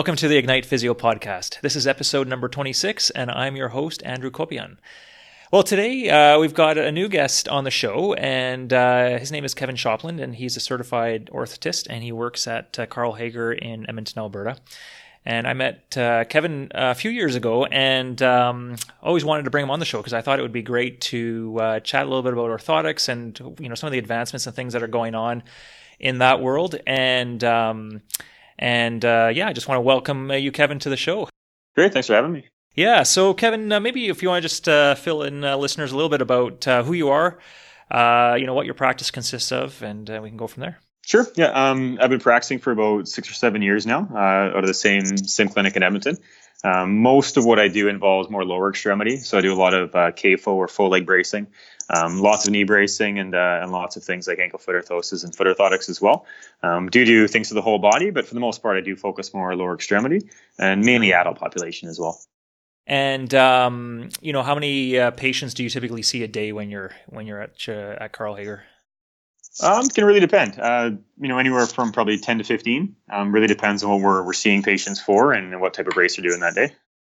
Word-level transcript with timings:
Welcome 0.00 0.16
to 0.16 0.28
the 0.28 0.38
Ignite 0.38 0.64
Physio 0.64 0.94
podcast. 0.94 1.60
This 1.60 1.76
is 1.76 1.86
episode 1.86 2.26
number 2.26 2.48
26, 2.48 3.10
and 3.10 3.30
I'm 3.30 3.54
your 3.54 3.68
host, 3.68 4.02
Andrew 4.02 4.30
Kopian. 4.30 4.78
Well, 5.52 5.62
today 5.62 6.08
uh, 6.08 6.38
we've 6.38 6.54
got 6.54 6.78
a 6.78 6.90
new 6.90 7.06
guest 7.06 7.50
on 7.50 7.64
the 7.64 7.70
show, 7.70 8.14
and 8.14 8.72
uh, 8.72 9.18
his 9.18 9.30
name 9.30 9.44
is 9.44 9.52
Kevin 9.52 9.76
Shopland, 9.76 10.18
and 10.18 10.34
he's 10.34 10.56
a 10.56 10.60
certified 10.60 11.28
orthotist, 11.30 11.86
and 11.90 12.02
he 12.02 12.12
works 12.12 12.46
at 12.46 12.78
uh, 12.78 12.86
Karl 12.86 13.12
Hager 13.12 13.52
in 13.52 13.86
Edmonton, 13.90 14.20
Alberta. 14.20 14.56
And 15.26 15.46
I 15.46 15.52
met 15.52 15.94
uh, 15.98 16.24
Kevin 16.24 16.72
a 16.74 16.94
few 16.94 17.10
years 17.10 17.34
ago, 17.34 17.66
and 17.66 18.22
um, 18.22 18.76
always 19.02 19.26
wanted 19.26 19.42
to 19.42 19.50
bring 19.50 19.64
him 19.64 19.70
on 19.70 19.80
the 19.80 19.84
show 19.84 19.98
because 19.98 20.14
I 20.14 20.22
thought 20.22 20.38
it 20.38 20.42
would 20.42 20.50
be 20.50 20.62
great 20.62 21.02
to 21.02 21.58
uh, 21.60 21.80
chat 21.80 22.06
a 22.06 22.08
little 22.08 22.22
bit 22.22 22.32
about 22.32 22.48
orthotics 22.48 23.10
and 23.10 23.38
you 23.60 23.68
know 23.68 23.74
some 23.74 23.88
of 23.88 23.92
the 23.92 23.98
advancements 23.98 24.46
and 24.46 24.56
things 24.56 24.72
that 24.72 24.82
are 24.82 24.88
going 24.88 25.14
on 25.14 25.42
in 25.98 26.20
that 26.20 26.40
world. 26.40 26.76
And 26.86 27.44
um, 27.44 28.00
and 28.60 29.04
uh, 29.04 29.32
yeah, 29.34 29.48
I 29.48 29.52
just 29.52 29.66
want 29.66 29.78
to 29.78 29.82
welcome 29.82 30.30
uh, 30.30 30.34
you, 30.34 30.52
Kevin, 30.52 30.78
to 30.80 30.90
the 30.90 30.96
show. 30.96 31.28
Great, 31.74 31.92
thanks 31.92 32.06
for 32.06 32.14
having 32.14 32.32
me. 32.32 32.46
Yeah, 32.76 33.02
so 33.02 33.34
Kevin, 33.34 33.72
uh, 33.72 33.80
maybe 33.80 34.08
if 34.08 34.22
you 34.22 34.28
want 34.28 34.42
to 34.42 34.48
just 34.48 34.68
uh, 34.68 34.94
fill 34.94 35.22
in 35.22 35.42
uh, 35.42 35.56
listeners 35.56 35.90
a 35.90 35.96
little 35.96 36.10
bit 36.10 36.20
about 36.20 36.68
uh, 36.68 36.84
who 36.84 36.92
you 36.92 37.08
are, 37.08 37.38
you 37.90 38.46
know 38.46 38.54
what 38.54 38.66
your 38.66 38.74
practice 38.74 39.10
consists 39.10 39.50
of, 39.50 39.82
and 39.82 40.08
we 40.08 40.28
can 40.28 40.36
go 40.36 40.46
from 40.46 40.60
there. 40.60 40.78
Sure. 41.04 41.26
Yeah. 41.34 41.46
Um, 41.46 41.98
I've 42.00 42.10
been 42.10 42.20
practicing 42.20 42.60
for 42.60 42.70
about 42.70 43.08
six 43.08 43.28
or 43.28 43.34
seven 43.34 43.62
years 43.62 43.86
now, 43.86 44.08
out 44.14 44.58
of 44.58 44.66
the 44.66 44.74
same 44.74 45.16
same 45.16 45.48
clinic 45.48 45.74
in 45.74 45.82
Edmonton. 45.82 46.18
Um, 46.62 46.98
most 46.98 47.36
of 47.36 47.44
what 47.44 47.58
I 47.58 47.68
do 47.68 47.88
involves 47.88 48.28
more 48.28 48.44
lower 48.44 48.68
extremity, 48.68 49.16
so 49.16 49.38
I 49.38 49.40
do 49.40 49.52
a 49.52 49.56
lot 49.56 49.72
of 49.72 49.92
KFO 49.92 50.48
or 50.48 50.68
full 50.68 50.90
leg 50.90 51.06
bracing, 51.06 51.46
um, 51.88 52.20
lots 52.20 52.46
of 52.46 52.52
knee 52.52 52.64
bracing 52.64 53.18
and 53.18 53.34
uh, 53.34 53.60
and 53.62 53.72
lots 53.72 53.96
of 53.96 54.04
things 54.04 54.28
like 54.28 54.38
ankle 54.38 54.58
foot 54.58 54.76
orthosis 54.76 55.24
and 55.24 55.34
foot 55.34 55.46
orthotics 55.46 55.88
as 55.88 56.00
well. 56.00 56.26
Um, 56.62 56.88
do 56.88 57.04
do 57.04 57.26
things 57.26 57.48
to 57.48 57.54
the 57.54 57.62
whole 57.62 57.78
body, 57.78 58.10
but 58.10 58.26
for 58.26 58.34
the 58.34 58.40
most 58.40 58.62
part, 58.62 58.76
I 58.76 58.80
do 58.80 58.94
focus 58.94 59.34
more 59.34 59.56
lower 59.56 59.74
extremity 59.74 60.30
and 60.58 60.84
mainly 60.84 61.12
adult 61.12 61.38
population 61.38 61.88
as 61.88 61.98
well. 61.98 62.20
And 62.86 63.32
um, 63.34 64.10
you 64.20 64.32
know, 64.32 64.42
how 64.42 64.54
many 64.54 64.98
uh, 64.98 65.10
patients 65.10 65.54
do 65.54 65.62
you 65.62 65.70
typically 65.70 66.02
see 66.02 66.22
a 66.22 66.28
day 66.28 66.52
when 66.52 66.70
you're 66.70 66.92
when 67.08 67.26
you're 67.26 67.40
at 67.40 67.68
uh, 67.68 67.96
at 67.98 68.12
Karl 68.12 68.36
Hager? 68.36 68.64
Um, 69.62 69.88
can 69.88 70.04
really 70.04 70.20
depend. 70.20 70.58
Uh, 70.58 70.92
you 71.20 71.28
know, 71.28 71.38
anywhere 71.38 71.66
from 71.66 71.92
probably 71.92 72.18
10 72.18 72.38
to 72.38 72.44
15. 72.44 72.94
Um, 73.10 73.32
really 73.32 73.48
depends 73.48 73.82
on 73.82 73.90
what 73.90 74.00
we're, 74.00 74.22
we're 74.22 74.32
seeing 74.32 74.62
patients 74.62 75.00
for 75.00 75.32
and 75.32 75.60
what 75.60 75.74
type 75.74 75.86
of 75.86 75.94
brace 75.94 76.16
they're 76.16 76.28
doing 76.28 76.40
that 76.40 76.54
day. 76.54 76.72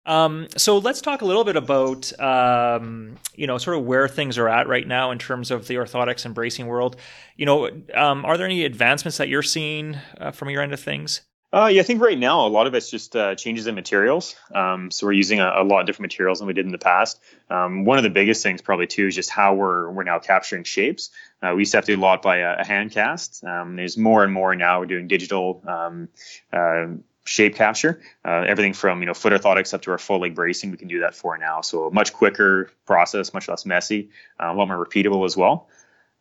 Um, 0.05 0.47
so 0.57 0.79
let's 0.79 1.01
talk 1.01 1.21
a 1.21 1.25
little 1.25 1.43
bit 1.43 1.55
about 1.55 2.19
um, 2.19 3.17
you 3.35 3.45
know 3.45 3.59
sort 3.59 3.77
of 3.77 3.85
where 3.85 4.07
things 4.07 4.37
are 4.39 4.49
at 4.49 4.67
right 4.67 4.87
now 4.87 5.11
in 5.11 5.19
terms 5.19 5.51
of 5.51 5.67
the 5.67 5.75
orthotics 5.75 6.25
and 6.25 6.33
bracing 6.33 6.65
world. 6.65 6.95
You 7.37 7.45
know, 7.45 7.69
um, 7.93 8.25
are 8.25 8.35
there 8.35 8.47
any 8.47 8.65
advancements 8.65 9.17
that 9.17 9.27
you're 9.29 9.43
seeing 9.43 9.97
uh, 10.17 10.31
from 10.31 10.49
your 10.49 10.63
end 10.63 10.73
of 10.73 10.79
things? 10.79 11.21
Uh, 11.53 11.67
yeah, 11.67 11.81
I 11.81 11.83
think 11.83 12.01
right 12.01 12.17
now 12.17 12.47
a 12.47 12.47
lot 12.47 12.65
of 12.65 12.73
it's 12.75 12.89
just 12.89 13.13
uh, 13.13 13.35
changes 13.35 13.67
in 13.67 13.75
materials. 13.75 14.35
Um, 14.55 14.89
so 14.89 15.05
we're 15.05 15.13
using 15.13 15.41
a, 15.41 15.51
a, 15.57 15.63
lot 15.65 15.81
of 15.81 15.85
different 15.85 16.13
materials 16.13 16.39
than 16.39 16.47
we 16.47 16.53
did 16.53 16.65
in 16.65 16.71
the 16.71 16.77
past. 16.77 17.19
Um, 17.49 17.83
one 17.83 17.97
of 17.97 18.05
the 18.05 18.09
biggest 18.09 18.41
things 18.41 18.61
probably 18.61 18.87
too 18.87 19.07
is 19.07 19.15
just 19.15 19.29
how 19.29 19.53
we're 19.55 19.91
we're 19.91 20.03
now 20.03 20.19
capturing 20.19 20.63
shapes. 20.63 21.09
Uh, 21.43 21.51
we 21.53 21.61
used 21.61 21.71
to 21.71 21.77
have 21.77 21.85
to 21.85 21.95
do 21.95 21.99
a 21.99 22.01
lot 22.01 22.21
by 22.21 22.37
a, 22.37 22.59
a 22.59 22.65
hand 22.65 22.91
cast. 22.91 23.43
Um, 23.43 23.75
there's 23.75 23.97
more 23.97 24.23
and 24.23 24.31
more 24.31 24.55
now 24.55 24.79
we're 24.79 24.85
doing 24.85 25.09
digital 25.09 25.61
um, 25.67 26.07
uh, 26.53 26.85
shape 27.25 27.55
capture. 27.55 28.01
Uh, 28.23 28.45
everything 28.47 28.71
from 28.71 29.01
you 29.01 29.05
know 29.05 29.13
foot 29.13 29.33
orthotics 29.33 29.73
up 29.73 29.81
to 29.81 29.91
our 29.91 29.97
full 29.97 30.21
leg 30.21 30.33
bracing, 30.33 30.71
we 30.71 30.77
can 30.77 30.87
do 30.87 31.01
that 31.01 31.15
for 31.15 31.37
now. 31.37 31.59
So 31.59 31.87
a 31.87 31.91
much 31.91 32.13
quicker 32.13 32.71
process, 32.85 33.33
much 33.33 33.49
less 33.49 33.65
messy, 33.65 34.09
uh, 34.39 34.53
a 34.53 34.55
lot 34.55 34.69
more 34.69 34.85
repeatable 34.85 35.25
as 35.25 35.35
well. 35.35 35.67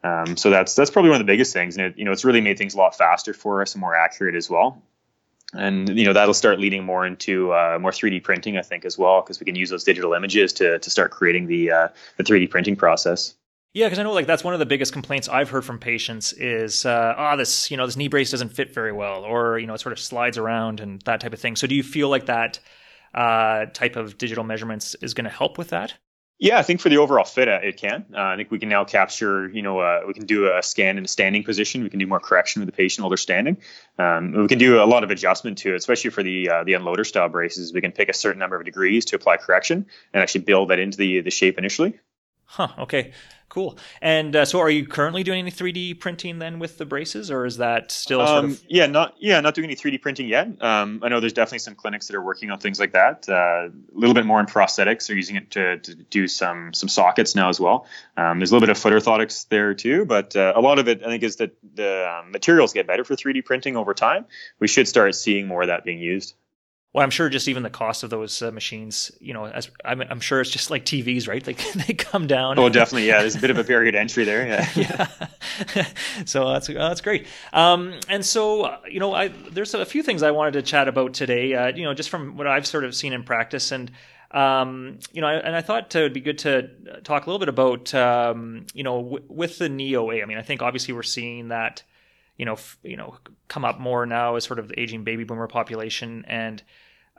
Um, 0.03 0.37
so 0.37 0.51
that's 0.51 0.75
that's 0.75 0.91
probably 0.91 1.11
one 1.11 1.21
of 1.21 1.27
the 1.27 1.33
biggest 1.33 1.53
things, 1.53 1.77
and 1.77 1.87
it, 1.87 1.99
you 1.99 2.05
know 2.05 2.11
it's 2.11 2.25
really 2.25 2.41
made 2.41 2.59
things 2.59 2.75
a 2.75 2.79
lot 2.79 2.97
faster 2.97 3.33
for 3.33 3.63
us 3.63 3.75
and 3.75 3.81
more 3.81 3.95
accurate 3.95 4.35
as 4.35 4.51
well. 4.51 4.83
And 5.53 5.99
you 5.99 6.05
know 6.05 6.13
that'll 6.13 6.35
start 6.35 6.61
leading 6.61 6.85
more 6.85 7.05
into 7.05 7.53
uh, 7.53 7.79
more 7.81 7.91
3D 7.91 8.23
printing, 8.23 8.57
I 8.57 8.63
think, 8.63 8.85
as 8.85 8.97
well, 8.97 9.21
because 9.21 9.41
we 9.41 9.47
can 9.47 9.57
use 9.57 9.71
those 9.71 9.85
digital 9.85 10.13
images 10.15 10.53
to 10.55 10.79
to 10.79 10.91
start 10.91 11.11
creating 11.11 11.47
the 11.47 11.71
uh, 11.71 11.89
the 12.17 12.25
3D 12.25 12.51
printing 12.51 12.77
process. 12.77 13.35
Yeah, 13.73 13.87
because 13.87 14.01
I 14.01 14.03
know 14.03 14.13
like 14.13 14.27
that's 14.27 14.43
one 14.43 14.53
of 14.53 14.61
the 14.61 14.67
biggest 14.67 14.93
complaints 14.93 15.29
I've 15.29 15.49
heard 15.51 15.65
from 15.65 15.79
patients 15.79 16.33
is, 16.33 16.85
uh, 16.85 17.15
oh, 17.17 17.37
this 17.37 17.71
you 17.71 17.77
know 17.77 17.87
this 17.87 17.97
knee 17.97 18.09
brace 18.09 18.31
doesn't 18.31 18.49
fit 18.51 18.75
very 18.75 18.93
well, 18.93 19.23
or 19.23 19.59
you 19.59 19.67
know 19.67 19.75
it 19.75 19.81
sort 19.81 19.93
of 19.93 20.01
slides 20.01 20.39
around 20.39 20.81
and 20.81 21.01
that 21.03 21.21
type 21.21 21.33
of 21.33 21.41
thing. 21.41 21.57
So 21.57 21.67
do 21.67 21.75
you 21.75 21.85
feel 21.85 22.09
like 22.09 22.27
that 22.27 22.59
uh, 23.15 23.67
type 23.67 23.97
of 23.97 24.19
digital 24.19 24.45
measurements 24.45 24.97
is 25.03 25.15
going 25.15 25.25
to 25.25 25.31
help 25.31 25.57
with 25.57 25.71
that? 25.71 25.95
Yeah, 26.43 26.59
I 26.59 26.63
think 26.63 26.81
for 26.81 26.89
the 26.89 26.97
overall 26.97 27.27
fit, 27.27 27.49
uh, 27.49 27.61
it 27.63 27.77
can. 27.77 28.07
Uh, 28.15 28.21
I 28.23 28.37
think 28.37 28.51
we 28.51 28.59
can 28.59 28.71
now 28.71 28.83
capture, 28.85 29.47
you 29.51 29.61
know, 29.61 29.79
uh, 29.81 30.01
we 30.07 30.15
can 30.15 30.25
do 30.25 30.51
a 30.51 30.63
scan 30.63 30.97
in 30.97 31.05
a 31.05 31.09
standing 31.09 31.45
position. 31.45 31.83
We 31.83 31.91
can 31.91 31.99
do 31.99 32.07
more 32.07 32.19
correction 32.19 32.61
with 32.61 32.67
the 32.67 32.73
patient 32.73 33.03
while 33.03 33.11
they're 33.11 33.19
standing. 33.19 33.59
Um, 33.99 34.33
we 34.33 34.49
can 34.49 34.59
do 34.59 34.83
a 34.83 34.87
lot 34.87 35.05
of 35.05 35.11
adjustment 35.11 35.59
to 35.59 35.75
it, 35.75 35.77
especially 35.77 36.09
for 36.09 36.23
the 36.23 36.49
uh, 36.49 36.65
the 36.65 36.73
unloader 36.73 37.05
style 37.05 37.29
braces. 37.29 37.75
We 37.75 37.83
can 37.83 37.93
pick 37.93 38.09
a 38.09 38.15
certain 38.15 38.39
number 38.39 38.57
of 38.57 38.65
degrees 38.65 39.05
to 39.07 39.17
apply 39.17 39.37
correction 39.37 39.85
and 40.15 40.23
actually 40.23 40.41
build 40.41 40.71
that 40.71 40.79
into 40.79 40.97
the 40.97 41.21
the 41.21 41.31
shape 41.31 41.59
initially. 41.59 42.01
Huh. 42.51 42.69
Okay. 42.81 43.13
Cool. 43.49 43.79
And 44.01 44.35
uh, 44.35 44.45
so, 44.45 44.61
are 44.61 44.71
you 44.71 44.87
currently 44.87 45.25
doing 45.25 45.41
any 45.41 45.51
3D 45.51 45.99
printing 45.99 46.39
then 46.39 46.61
with 46.61 46.79
the 46.79 46.87
braces, 46.87 47.31
or 47.33 47.47
is 47.47 47.57
that 47.57 47.91
still? 47.91 48.25
Sort 48.25 48.45
um, 48.45 48.51
of... 48.53 48.65
Yeah, 48.69 48.87
not 48.87 49.17
yeah, 49.19 49.41
not 49.41 49.55
doing 49.55 49.67
any 49.67 49.77
3D 49.77 50.01
printing 50.01 50.29
yet. 50.29 50.61
Um, 50.63 51.01
I 51.03 51.09
know 51.09 51.19
there's 51.19 51.33
definitely 51.33 51.61
some 51.61 51.75
clinics 51.75 52.07
that 52.07 52.15
are 52.15 52.23
working 52.23 52.51
on 52.53 52.61
things 52.61 52.79
like 52.79 52.93
that. 52.93 53.29
Uh, 53.29 53.69
a 53.69 53.71
little 53.93 54.15
bit 54.15 54.25
more 54.25 54.39
in 54.39 54.47
prosthetics. 54.47 55.07
They're 55.07 55.17
using 55.17 55.35
it 55.35 55.51
to, 55.53 55.79
to 55.79 55.95
do 55.95 56.29
some 56.29 56.73
some 56.73 56.89
sockets 56.89 57.35
now 57.35 57.49
as 57.49 57.59
well. 57.59 57.87
Um, 58.17 58.39
there's 58.39 58.53
a 58.53 58.55
little 58.55 58.67
bit 58.67 58.71
of 58.71 58.79
foot 58.79 58.93
orthotics 58.93 59.49
there 59.49 59.75
too, 59.75 60.05
but 60.05 60.35
uh, 60.37 60.53
a 60.55 60.61
lot 60.61 60.79
of 60.79 60.87
it 60.87 61.03
I 61.03 61.07
think 61.07 61.25
is 61.25 61.37
that 61.37 61.57
the 61.75 62.09
um, 62.09 62.31
materials 62.31 62.73
get 62.73 62.87
better 62.87 63.05
for 63.05 63.15
3D 63.15 63.45
printing 63.45 63.77
over 63.77 63.95
time. 63.95 64.27
We 64.61 64.69
should 64.69 64.87
start 64.87 65.15
seeing 65.17 65.49
more 65.49 65.63
of 65.63 65.69
that 65.69 65.85
being 65.85 65.99
used. 65.99 66.35
Well, 66.93 67.05
I'm 67.05 67.11
sure 67.11 67.29
just 67.29 67.47
even 67.47 67.63
the 67.63 67.71
cost 67.71 68.03
of 68.03 68.11
those 68.11 68.43
uh, 68.43 68.51
machines, 68.51 69.13
you 69.21 69.33
know, 69.33 69.47
as 69.47 69.71
I'm, 69.85 70.01
I'm, 70.01 70.19
sure 70.19 70.41
it's 70.41 70.51
just 70.51 70.71
like 70.71 70.85
TVs, 70.85 71.29
right? 71.29 71.43
They 71.43 71.53
they 71.87 71.95
come 71.95 72.27
down. 72.27 72.59
Oh, 72.59 72.69
definitely, 72.69 73.07
yeah. 73.07 73.21
There's 73.21 73.37
a 73.37 73.41
bit 73.41 73.51
of 73.51 73.59
a 73.59 73.65
barrier 73.65 73.93
to 73.93 73.99
entry 73.99 74.25
there, 74.25 74.47
yeah. 74.47 75.07
yeah. 75.77 75.87
so 76.25 76.49
that's 76.49 76.69
uh, 76.69 76.73
that's 76.75 77.01
great. 77.01 77.29
Um, 77.53 77.95
and 78.09 78.27
so 78.27 78.63
uh, 78.63 78.81
you 78.91 78.99
know, 78.99 79.15
I 79.15 79.29
there's 79.29 79.73
a 79.75 79.87
few 79.87 80.03
things 80.03 80.25
I 80.25 80.33
wanted 80.33 80.55
to 80.55 80.63
chat 80.63 80.89
about 80.89 81.15
today. 81.15 81.55
Uh, 81.55 81.69
you 81.69 81.85
know, 81.85 81.95
just 81.95 82.11
from 82.11 82.37
what 82.37 82.49
I've 82.49 82.67
sort 82.67 82.85
of 82.85 82.93
seen 82.95 83.13
in 83.13 83.23
practice, 83.23 83.71
and 83.71 83.93
um, 84.33 84.99
you 85.13 85.21
know, 85.21 85.29
and 85.29 85.55
I 85.55 85.61
thought 85.61 85.95
it 85.95 86.03
would 86.03 86.13
be 86.13 86.21
good 86.21 86.39
to 86.39 86.71
talk 87.05 87.27
a 87.27 87.31
little 87.31 87.41
bit 87.41 87.49
about, 87.49 87.93
um, 87.95 88.67
you 88.75 88.85
know, 88.85 89.03
w- 89.03 89.25
with 89.29 89.59
the 89.59 89.69
knee 89.69 89.97
OA. 89.97 90.23
I 90.23 90.25
mean, 90.25 90.39
I 90.39 90.43
think 90.43 90.63
obviously 90.63 90.95
we're 90.95 91.03
seeing 91.03 91.49
that 91.49 91.83
you 92.41 92.47
know, 92.47 92.55
f- 92.55 92.79
you 92.83 92.97
know, 92.97 93.19
come 93.49 93.67
up 93.67 93.79
more 93.79 94.07
now 94.07 94.37
as 94.37 94.45
sort 94.45 94.59
of 94.59 94.69
the 94.69 94.81
aging 94.81 95.05
baby 95.05 95.25
boomer 95.25 95.47
population 95.47 96.25
and 96.27 96.63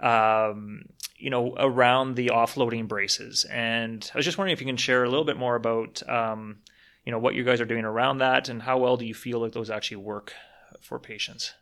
um, 0.02 0.86
you 1.16 1.30
know, 1.30 1.54
around 1.60 2.16
the 2.16 2.32
offloading 2.34 2.88
braces. 2.88 3.46
And 3.46 4.10
I 4.16 4.18
was 4.18 4.26
just 4.26 4.40
wondering 4.40 4.54
if 4.54 4.62
you 4.62 4.66
can 4.66 4.78
share 4.78 5.04
a 5.04 5.10
little 5.10 5.24
bit 5.24 5.38
more 5.38 5.56
about, 5.56 6.02
um, 6.10 6.58
you 7.06 7.12
know, 7.12 7.20
what 7.20 7.36
you 7.36 7.44
guys 7.44 7.62
are 7.62 7.66
doing 7.66 7.86
around 7.86 8.18
that 8.18 8.50
and 8.50 8.64
how 8.64 8.80
well 8.80 8.98
do 8.98 9.06
you 9.06 9.14
feel 9.14 9.38
like 9.38 9.52
those 9.52 9.70
actually 9.70 9.98
work 9.98 10.34
for 10.82 10.98
patients? 10.98 11.54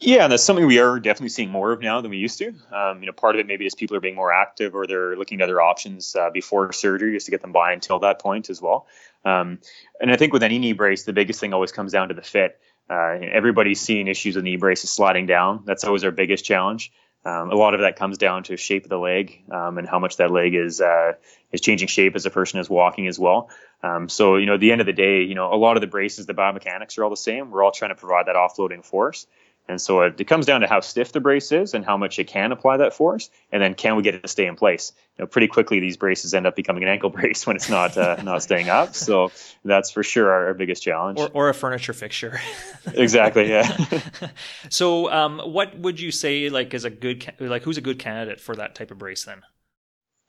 Yeah, 0.00 0.24
and 0.24 0.32
that's 0.32 0.42
something 0.42 0.66
we 0.66 0.78
are 0.78 0.98
definitely 0.98 1.28
seeing 1.28 1.50
more 1.50 1.72
of 1.72 1.80
now 1.80 2.00
than 2.00 2.10
we 2.10 2.16
used 2.16 2.38
to. 2.38 2.54
Um, 2.72 3.00
you 3.00 3.06
know, 3.06 3.12
part 3.12 3.36
of 3.36 3.40
it 3.40 3.46
maybe 3.46 3.66
is 3.66 3.74
people 3.74 3.96
are 3.96 4.00
being 4.00 4.16
more 4.16 4.32
active 4.32 4.74
or 4.74 4.86
they're 4.86 5.16
looking 5.16 5.40
at 5.40 5.44
other 5.44 5.60
options 5.60 6.16
uh, 6.16 6.30
before 6.30 6.72
surgery 6.72 7.12
just 7.12 7.26
to 7.26 7.30
get 7.30 7.42
them 7.42 7.52
by 7.52 7.72
until 7.72 7.98
that 8.00 8.18
point 8.18 8.48
as 8.48 8.62
well. 8.62 8.86
Um, 9.24 9.58
and 10.00 10.10
I 10.10 10.16
think 10.16 10.32
with 10.32 10.42
any 10.42 10.58
knee 10.58 10.72
brace, 10.72 11.04
the 11.04 11.12
biggest 11.12 11.40
thing 11.40 11.52
always 11.52 11.72
comes 11.72 11.92
down 11.92 12.08
to 12.08 12.14
the 12.14 12.22
fit. 12.22 12.60
Uh, 12.88 13.18
everybody's 13.32 13.80
seeing 13.80 14.08
issues 14.08 14.36
with 14.36 14.44
knee 14.44 14.56
braces 14.56 14.90
sliding 14.90 15.26
down. 15.26 15.62
That's 15.64 15.84
always 15.84 16.04
our 16.04 16.10
biggest 16.10 16.44
challenge. 16.44 16.92
Um, 17.26 17.50
a 17.50 17.54
lot 17.54 17.72
of 17.72 17.80
that 17.80 17.96
comes 17.96 18.18
down 18.18 18.42
to 18.44 18.56
shape 18.58 18.84
of 18.84 18.90
the 18.90 18.98
leg 18.98 19.44
um, 19.50 19.78
and 19.78 19.88
how 19.88 19.98
much 19.98 20.18
that 20.18 20.30
leg 20.30 20.54
is 20.54 20.82
uh, 20.82 21.12
is 21.52 21.62
changing 21.62 21.88
shape 21.88 22.14
as 22.16 22.26
a 22.26 22.30
person 22.30 22.60
is 22.60 22.68
walking 22.68 23.06
as 23.06 23.18
well. 23.18 23.48
Um, 23.82 24.10
so 24.10 24.36
you 24.36 24.44
know, 24.44 24.54
at 24.54 24.60
the 24.60 24.72
end 24.72 24.82
of 24.82 24.86
the 24.86 24.92
day, 24.92 25.22
you 25.22 25.34
know, 25.34 25.52
a 25.52 25.56
lot 25.56 25.78
of 25.78 25.80
the 25.80 25.86
braces, 25.86 26.26
the 26.26 26.34
biomechanics 26.34 26.98
are 26.98 27.04
all 27.04 27.10
the 27.10 27.16
same. 27.16 27.50
We're 27.50 27.64
all 27.64 27.72
trying 27.72 27.90
to 27.90 27.94
provide 27.94 28.26
that 28.26 28.36
offloading 28.36 28.84
force. 28.84 29.26
And 29.66 29.80
so 29.80 30.02
it, 30.02 30.20
it, 30.20 30.24
comes 30.24 30.44
down 30.44 30.60
to 30.60 30.66
how 30.66 30.80
stiff 30.80 31.12
the 31.12 31.20
brace 31.20 31.50
is 31.50 31.72
and 31.72 31.84
how 31.84 31.96
much 31.96 32.18
it 32.18 32.26
can 32.26 32.52
apply 32.52 32.76
that 32.76 32.92
force, 32.92 33.30
and 33.50 33.62
then 33.62 33.74
can 33.74 33.96
we 33.96 34.02
get 34.02 34.14
it 34.14 34.22
to 34.22 34.28
stay 34.28 34.46
in 34.46 34.56
place? 34.56 34.92
You 35.16 35.22
know, 35.22 35.26
pretty 35.26 35.48
quickly 35.48 35.80
these 35.80 35.96
braces 35.96 36.34
end 36.34 36.46
up 36.46 36.54
becoming 36.54 36.82
an 36.82 36.90
ankle 36.90 37.08
brace 37.10 37.46
when 37.46 37.56
it's 37.56 37.70
not 37.70 37.96
uh, 37.96 38.22
not 38.22 38.42
staying 38.42 38.68
up. 38.68 38.94
So 38.94 39.32
that's 39.64 39.90
for 39.90 40.02
sure 40.02 40.30
our, 40.30 40.48
our 40.48 40.54
biggest 40.54 40.82
challenge. 40.82 41.18
Or, 41.18 41.30
or, 41.32 41.48
a 41.48 41.54
furniture 41.54 41.94
fixture. 41.94 42.40
exactly. 42.94 43.48
Yeah. 43.48 43.74
so, 44.68 45.10
um, 45.10 45.38
what 45.38 45.78
would 45.78 45.98
you 45.98 46.10
say 46.10 46.50
like 46.50 46.74
is 46.74 46.84
a 46.84 46.90
good 46.90 47.32
like 47.40 47.62
who's 47.62 47.78
a 47.78 47.82
good 47.82 47.98
candidate 47.98 48.40
for 48.40 48.54
that 48.56 48.74
type 48.74 48.90
of 48.90 48.98
brace 48.98 49.24
then? 49.24 49.42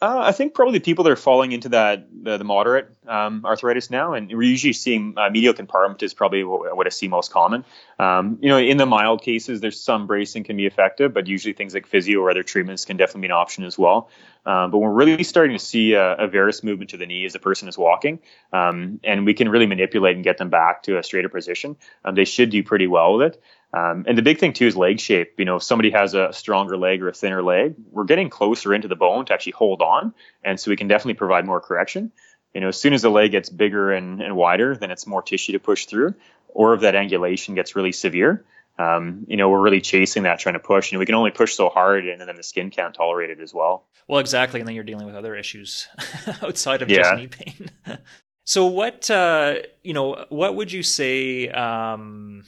Uh, 0.06 0.20
I 0.20 0.34
think 0.34 0.54
probably 0.54 0.78
the 0.78 0.86
people 0.86 1.04
that 1.06 1.10
are 1.10 1.16
falling 1.16 1.52
into 1.52 1.70
that 1.70 2.08
the, 2.12 2.38
the 2.38 2.44
moderate 2.44 2.96
um, 3.08 3.44
arthritis 3.44 3.90
now, 3.90 4.14
and 4.14 4.30
we're 4.30 4.44
usually 4.44 4.74
seeing 4.74 5.16
uh, 5.18 5.32
medial 5.32 5.56
compartment 5.56 6.04
is 6.04 6.14
probably 6.14 6.44
what, 6.44 6.78
what 6.78 6.86
I 6.86 6.92
see 6.92 7.08
most 7.08 7.32
common. 7.32 7.66
Um, 7.98 8.38
you 8.40 8.50
know, 8.50 8.60
in 8.60 8.78
the 8.78 8.86
mild 8.86 9.24
cases, 9.24 9.62
there's 9.62 9.80
some 9.80 10.06
bracing 10.06 10.44
can 10.44 10.58
be 10.58 10.68
effective, 10.68 11.12
but 11.12 11.26
usually 11.26 11.54
things 11.54 11.74
like 11.74 11.88
physio 11.88 12.20
or 12.20 12.30
other 12.30 12.44
treatments 12.44 12.86
can 12.86 12.98
definitely 12.98 13.22
be 13.22 13.28
an 13.30 13.32
option 13.32 13.64
as 13.64 13.80
well. 13.80 14.12
Um, 14.46 14.70
but 14.70 14.78
we're 14.78 14.94
really 14.94 15.24
starting 15.24 15.58
to 15.58 15.64
see 15.64 15.94
a, 15.94 16.18
a, 16.18 16.28
varus 16.28 16.64
movement 16.64 16.92
to 16.92 16.98
the 16.98 17.08
knee 17.08 17.26
as 17.26 17.34
the 17.34 17.40
person 17.40 17.68
is 17.68 17.76
walking, 17.76 18.20
um, 18.54 19.00
and 19.04 19.26
we 19.26 19.34
can 19.34 19.50
really 19.50 19.66
manipulate 19.66 20.18
and 20.18 20.24
get 20.24 20.38
them 20.38 20.52
back 20.52 20.84
to 20.84 21.00
a 21.00 21.04
straighter 21.04 21.30
position. 21.30 21.78
Um, 22.04 22.14
they 22.14 22.26
should 22.26 22.52
do 22.52 22.62
pretty 22.62 22.86
well 22.86 23.18
with 23.18 23.34
it. 23.34 23.44
Um, 23.76 24.06
and 24.08 24.18
the 24.18 24.22
big 24.22 24.40
thing 24.40 24.54
too 24.54 24.68
is 24.68 24.78
leg 24.78 25.00
shape. 25.00 25.34
You 25.38 25.46
know, 25.46 25.58
if 25.58 25.64
somebody 25.64 25.92
has 25.92 26.14
a 26.14 26.32
stronger 26.32 26.78
leg 26.78 27.02
or 27.02 27.10
a 27.10 27.14
thinner 27.14 27.44
leg, 27.44 27.76
we're 27.92 28.06
getting 28.06 28.30
closer 28.30 28.74
into 28.74 28.88
the 28.88 28.96
bone 28.96 29.26
to 29.26 29.34
actually 29.34 29.52
hold 29.54 29.82
on, 29.82 30.14
and 30.44 30.60
so 30.60 30.72
we 30.72 30.78
can 30.78 30.88
definitely 30.88 31.16
provide 31.16 31.46
more 31.46 31.60
correction. 31.60 32.12
You 32.54 32.62
know, 32.62 32.70
as 32.70 32.80
soon 32.80 32.94
as 32.94 33.02
the 33.02 33.10
leg 33.10 33.32
gets 33.32 33.50
bigger 33.50 33.92
and, 33.92 34.22
and 34.22 34.36
wider, 34.36 34.76
then 34.76 34.90
it's 34.92 35.06
more 35.06 35.22
tissue 35.22 35.52
to 35.52 35.60
push 35.60 35.88
through. 35.88 36.16
Or 36.48 36.74
if 36.74 36.82
that 36.82 36.96
angulation 36.96 37.54
gets 37.54 37.76
really 37.76 37.92
severe, 37.92 38.46
um, 38.80 39.26
you 39.28 39.36
know, 39.36 39.50
we're 39.50 39.60
really 39.60 39.82
chasing 39.82 40.24
that, 40.24 40.40
trying 40.40 40.54
to 40.54 40.60
push. 40.60 40.92
You 40.92 40.98
know, 40.98 41.00
we 41.00 41.06
can 41.06 41.16
only 41.16 41.32
push 41.32 41.54
so 41.54 41.68
hard, 41.68 42.08
and 42.08 42.22
then 42.22 42.36
the 42.36 42.44
skin 42.44 42.70
can't 42.70 42.94
tolerate 42.94 43.30
it 43.30 43.42
as 43.42 43.54
well. 43.54 43.86
Well, 44.08 44.20
exactly, 44.20 44.62
and 44.62 44.68
then 44.68 44.76
you're 44.76 44.86
dealing 44.86 45.06
with 45.06 45.16
other 45.16 45.36
issues 45.36 45.88
outside 46.42 46.82
of 46.82 46.90
yeah. 46.90 46.98
just 46.98 47.16
knee 47.16 47.28
pain. 47.28 47.70
so, 48.46 48.68
what 48.68 49.10
uh, 49.10 49.56
you 49.84 49.94
know, 49.94 50.26
what 50.30 50.56
would 50.56 50.72
you 50.72 50.84
say? 50.84 51.50
Um, 51.50 52.44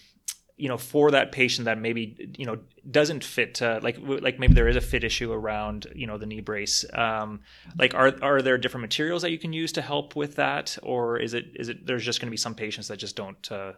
you 0.57 0.67
know, 0.67 0.77
for 0.77 1.11
that 1.11 1.31
patient 1.31 1.65
that 1.65 1.79
maybe 1.79 2.33
you 2.37 2.45
know 2.45 2.57
doesn't 2.89 3.23
fit, 3.23 3.61
uh, 3.61 3.79
like 3.83 3.97
like 4.01 4.39
maybe 4.39 4.53
there 4.53 4.67
is 4.67 4.75
a 4.75 4.81
fit 4.81 5.03
issue 5.03 5.31
around 5.31 5.87
you 5.95 6.07
know 6.07 6.17
the 6.17 6.25
knee 6.25 6.41
brace. 6.41 6.83
Um, 6.93 7.41
like, 7.77 7.93
are 7.93 8.13
are 8.21 8.41
there 8.41 8.57
different 8.57 8.81
materials 8.81 9.21
that 9.21 9.31
you 9.31 9.37
can 9.37 9.53
use 9.53 9.71
to 9.73 9.81
help 9.81 10.15
with 10.15 10.35
that, 10.35 10.77
or 10.81 11.17
is 11.17 11.35
it 11.35 11.45
is 11.55 11.69
it 11.69 11.85
there's 11.85 12.03
just 12.03 12.19
going 12.19 12.27
to 12.27 12.31
be 12.31 12.37
some 12.37 12.55
patients 12.55 12.87
that 12.87 12.97
just 12.97 13.15
don't 13.15 13.51
uh, 13.51 13.73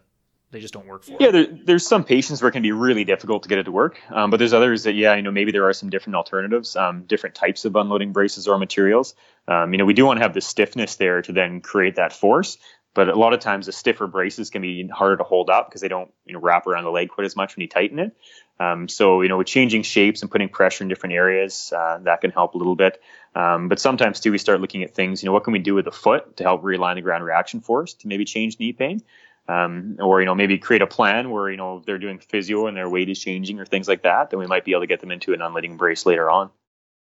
they 0.52 0.60
just 0.60 0.74
don't 0.74 0.88
work 0.88 1.04
for. 1.04 1.18
Yeah, 1.20 1.32
there, 1.32 1.46
there's 1.46 1.86
some 1.86 2.04
patients 2.04 2.42
where 2.42 2.50
it 2.50 2.54
can 2.54 2.64
be 2.64 2.72
really 2.72 3.04
difficult 3.04 3.44
to 3.44 3.50
get 3.50 3.60
it 3.60 3.66
to 3.66 3.72
work, 3.72 4.00
um, 4.10 4.32
but 4.32 4.38
there's 4.38 4.54
others 4.54 4.84
that 4.84 4.94
yeah, 4.94 5.16
you 5.16 5.22
know 5.22 5.32
maybe 5.32 5.52
there 5.52 5.68
are 5.68 5.74
some 5.74 5.90
different 5.90 6.16
alternatives, 6.16 6.76
um, 6.76 7.04
different 7.04 7.36
types 7.36 7.66
of 7.66 7.76
unloading 7.76 8.14
braces 8.14 8.48
or 8.48 8.58
materials. 8.58 9.16
Um, 9.48 9.74
you 9.74 9.78
know, 9.78 9.86
we 9.86 9.94
do 9.94 10.06
want 10.06 10.18
to 10.18 10.24
have 10.24 10.34
the 10.34 10.42
stiffness 10.42 10.96
there 10.96 11.22
to 11.22 11.34
then 11.34 11.62
create 11.62 11.96
that 11.96 12.14
force, 12.14 12.58
but 13.00 13.08
a 13.08 13.16
lot 13.16 13.32
of 13.32 13.40
times 13.40 13.66
the 13.66 13.72
stiffer 13.72 14.08
braces 14.08 14.50
can 14.50 14.62
be 14.62 14.86
harder 14.90 15.16
to 15.16 15.24
hold 15.24 15.50
up 15.50 15.70
because 15.70 15.80
they 15.80 15.88
don't 15.88 16.12
you 16.26 16.34
know 16.34 16.40
wrap 16.42 16.68
around 16.68 16.84
the 16.84 16.90
leg 16.90 17.08
quite 17.08 17.24
as 17.24 17.34
much 17.34 17.56
when 17.56 17.62
you 17.62 17.70
tighten 17.70 17.98
it. 17.98 18.12
Um, 18.60 18.90
so 18.90 19.22
you 19.22 19.30
know, 19.30 19.38
with 19.38 19.48
changing 19.48 19.84
shapes 19.84 20.22
and 20.22 20.30
putting 20.30 20.50
pressure 20.50 20.84
in 20.84 20.90
different 20.90 21.14
areas, 21.14 21.72
uh, 21.74 22.00
that 22.04 22.20
can 22.20 22.32
help 22.32 22.56
a 22.56 22.58
little 22.58 22.76
bit. 22.76 23.02
Um, 23.36 23.70
but 23.70 23.80
sometimes 23.80 24.20
too, 24.20 24.34
we 24.34 24.38
start 24.38 24.60
looking 24.60 24.84
at 24.84 24.94
things. 24.94 25.24
You 25.24 25.28
know, 25.28 25.32
what 25.32 25.46
can 25.46 25.54
we 25.54 25.60
do 25.60 25.76
with 25.76 25.86
the 25.86 25.94
foot 25.94 26.36
to 26.36 26.44
help 26.44 26.62
realign 26.62 26.96
the 26.96 27.02
ground 27.02 27.24
reaction 27.24 27.62
force 27.62 27.94
to 27.94 28.10
maybe 28.10 28.26
change 28.26 28.60
knee 28.60 28.74
pain? 28.74 29.02
um, 29.50 29.96
or 30.00 30.20
you 30.22 30.26
know 30.26 30.36
maybe 30.36 30.58
create 30.58 30.82
a 30.82 30.88
plan 30.88 31.32
where 31.32 31.50
you 31.50 31.58
know 31.58 31.82
they're 31.86 31.98
doing 31.98 32.20
physio 32.20 32.68
and 32.68 32.78
their 32.78 32.88
weight 32.88 33.10
is 33.10 33.20
changing 33.20 33.60
or 33.60 33.66
things 33.66 33.88
like 33.88 34.04
that, 34.04 34.30
then 34.30 34.40
we 34.40 34.46
might 34.46 34.64
be 34.64 34.72
able 34.72 34.82
to 34.82 34.88
get 34.88 35.00
them 35.00 35.10
into 35.10 35.34
an 35.34 35.42
unloading 35.42 35.76
brace 35.76 36.06
later 36.06 36.30
on. 36.30 36.52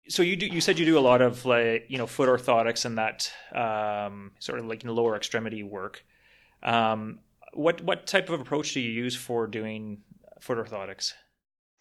So 0.09 0.23
you 0.23 0.37
do, 0.37 0.47
you 0.47 0.61
said 0.61 0.79
you 0.79 0.87
do 0.87 0.99
a 0.99 1.01
lot 1.01 1.21
of 1.21 1.45
like 1.45 1.87
you 1.89 1.99
know 1.99 2.07
foot 2.07 2.29
orthotics 2.29 2.85
and 2.85 2.99
that 2.99 3.31
um, 3.55 4.33
sort 4.39 4.59
of 4.59 4.67
like 4.67 4.85
lower 4.85 5.17
extremity 5.17 5.63
work. 5.63 6.05
Um, 6.63 7.21
what 7.53 7.83
what 7.83 8.07
type 8.07 8.31
of 8.31 8.41
approach 8.41 8.75
do 8.75 8.81
you 8.81 8.91
use 8.91 9.15
for 9.15 9.47
doing 9.47 9.99
foot 10.41 10.59
orthotics? 10.59 11.13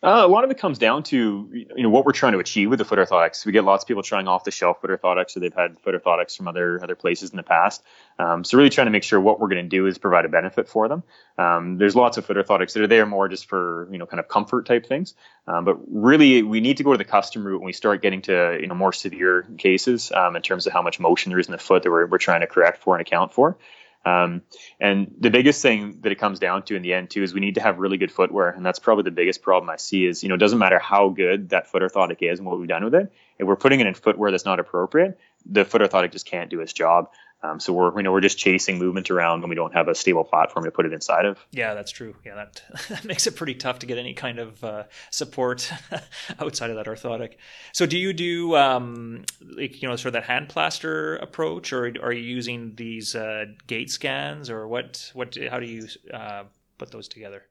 Uh, 0.04 0.22
a 0.24 0.28
lot 0.28 0.44
of 0.44 0.52
it 0.52 0.60
comes 0.60 0.78
down 0.78 1.02
to 1.02 1.50
you 1.52 1.82
know 1.82 1.90
what 1.90 2.06
we're 2.06 2.12
trying 2.12 2.34
to 2.34 2.40
achieve 2.40 2.70
with 2.70 2.78
the 2.78 2.86
foot 2.86 3.00
orthotics. 3.00 3.44
We 3.48 3.52
get 3.52 3.64
lots 3.64 3.84
of 3.84 3.88
people 3.88 4.04
trying 4.04 4.28
off 4.28 4.44
the 4.44 4.52
shelf 4.52 4.80
foot 4.80 4.92
orthotics, 4.92 5.36
or 5.36 5.40
they've 5.40 5.54
had 5.54 5.80
foot 5.80 5.96
orthotics 5.96 6.38
from 6.38 6.48
other 6.48 6.80
other 6.84 6.94
places 6.94 7.32
in 7.32 7.38
the 7.38 7.44
past. 7.44 7.82
Um, 8.20 8.44
so 8.44 8.58
really 8.58 8.70
trying 8.70 8.86
to 8.86 8.92
make 8.92 9.02
sure 9.02 9.20
what 9.20 9.40
we're 9.40 9.48
going 9.48 9.64
to 9.64 9.70
do 9.70 9.88
is 9.88 9.98
provide 9.98 10.26
a 10.26 10.30
benefit 10.30 10.70
for 10.70 10.88
them. 10.88 11.02
Um, 11.40 11.80
there's 11.80 11.96
lots 11.96 12.18
of 12.18 12.28
foot 12.28 12.38
orthotics 12.38 12.74
that 12.74 12.84
are 12.84 12.88
there 12.88 13.08
more 13.08 13.28
just 13.28 13.50
for 13.50 13.88
you 13.92 13.98
know 13.98 14.06
kind 14.06 14.20
of 14.20 14.28
comfort 14.28 14.68
type 14.68 14.86
things, 14.86 15.16
um, 15.48 15.66
but 15.66 15.78
really 15.88 16.44
we 16.44 16.62
need 16.62 16.78
to 16.78 16.84
go 16.84 16.92
to 16.92 16.98
the 17.00 17.04
custom 17.04 17.44
route 17.44 17.60
when 17.60 17.66
we 17.66 17.74
start 17.74 18.04
getting 18.04 18.22
to 18.24 18.56
you 18.62 18.68
know 18.68 18.76
more 18.76 18.94
severe 18.94 19.48
cases 19.58 20.12
um, 20.12 20.36
in 20.36 20.44
terms 20.44 20.68
of 20.68 20.74
how 20.74 20.84
much 20.84 21.00
motion 21.00 21.32
there 21.32 21.40
is 21.40 21.48
in 21.48 21.54
the 21.54 21.58
foot 21.58 21.82
that 21.82 21.90
we're, 21.90 22.06
we're 22.06 22.20
trying 22.20 22.42
to 22.42 22.48
correct 22.48 22.84
for 22.84 22.96
and 22.96 23.02
account 23.02 23.34
for. 23.34 23.58
Um, 24.08 24.42
and 24.80 25.14
the 25.20 25.30
biggest 25.30 25.62
thing 25.62 26.00
that 26.02 26.12
it 26.12 26.16
comes 26.16 26.40
down 26.40 26.64
to 26.64 26.76
in 26.76 26.82
the 26.82 26.94
end 26.94 27.10
too 27.10 27.24
is 27.24 27.34
we 27.34 27.40
need 27.40 27.56
to 27.56 27.62
have 27.62 27.78
really 27.78 27.98
good 27.98 28.12
footwear, 28.12 28.50
and 28.50 28.66
that's 28.66 28.80
probably 28.80 29.04
the 29.04 29.12
biggest 29.12 29.42
problem 29.42 29.70
I 29.70 29.78
see. 29.78 30.06
Is 30.06 30.24
you 30.24 30.30
know 30.30 30.36
it 30.36 30.40
doesn't 30.40 30.60
matter 30.60 30.80
how 30.80 31.10
good 31.10 31.50
that 31.50 31.68
foot 31.68 31.82
orthotic 31.82 32.18
is 32.22 32.40
and 32.40 32.48
what 32.48 32.58
we've 32.60 32.68
done 32.68 32.86
with 32.86 32.96
it, 32.96 33.12
if 33.40 33.48
we're 33.48 33.56
putting 33.56 33.80
it 33.80 33.88
in 33.88 33.94
footwear 33.94 34.32
that's 34.32 34.46
not 34.46 34.60
appropriate, 34.60 35.20
the 35.46 35.66
foot 35.66 35.82
orthotic 35.82 36.12
just 36.12 36.26
can't 36.26 36.50
do 36.50 36.62
its 36.62 36.74
job. 36.74 37.10
Um, 37.44 37.60
so 37.60 37.72
we're 37.72 37.96
you 37.98 38.04
know 38.04 38.12
we're 38.12 38.22
just 38.22 38.40
chasing 38.40 38.80
movement 38.80 39.12
around 39.12 39.42
when 39.42 39.50
we 39.50 39.56
don't 39.56 39.74
have 39.74 39.88
a 39.88 39.94
stable 39.94 40.24
platform 40.24 40.66
to 40.66 40.72
put 40.72 40.86
it 40.88 40.94
inside 40.94 41.26
of. 41.26 41.38
Yeah, 41.52 41.76
that's 41.76 41.92
true. 41.92 42.16
Yeah, 42.26 42.36
that, 42.36 42.64
that 42.90 43.06
makes 43.06 43.28
it 43.28 43.36
pretty 43.36 43.54
tough 43.54 43.80
to 43.80 43.86
get 43.86 44.00
any 44.00 44.14
kind 44.14 44.40
of 44.40 44.64
uh, 44.64 44.84
support 45.12 45.72
outside 46.40 46.72
of 46.72 46.78
that 46.78 46.88
orthotic. 46.88 47.34
So 47.74 47.86
do 47.86 47.98
you 47.98 48.12
do 48.14 48.56
um, 48.56 49.26
like 49.42 49.82
you 49.82 49.88
know 49.88 49.96
sort 49.96 50.08
of 50.08 50.14
that 50.14 50.24
hand 50.24 50.50
plaster 50.50 51.18
approach, 51.18 51.72
or 51.74 51.86
are 52.02 52.12
you 52.12 52.24
using 52.24 52.74
these 52.76 53.16
uh, 53.16 53.46
gait 53.68 53.92
scans, 53.92 54.50
or 54.50 54.68
what? 54.68 55.12
What? 55.14 55.38
How 55.50 55.60
do 55.60 55.68
you 55.68 55.88
uh, 56.12 56.46
put 56.80 56.92
those 56.92 57.08
together? 57.08 57.44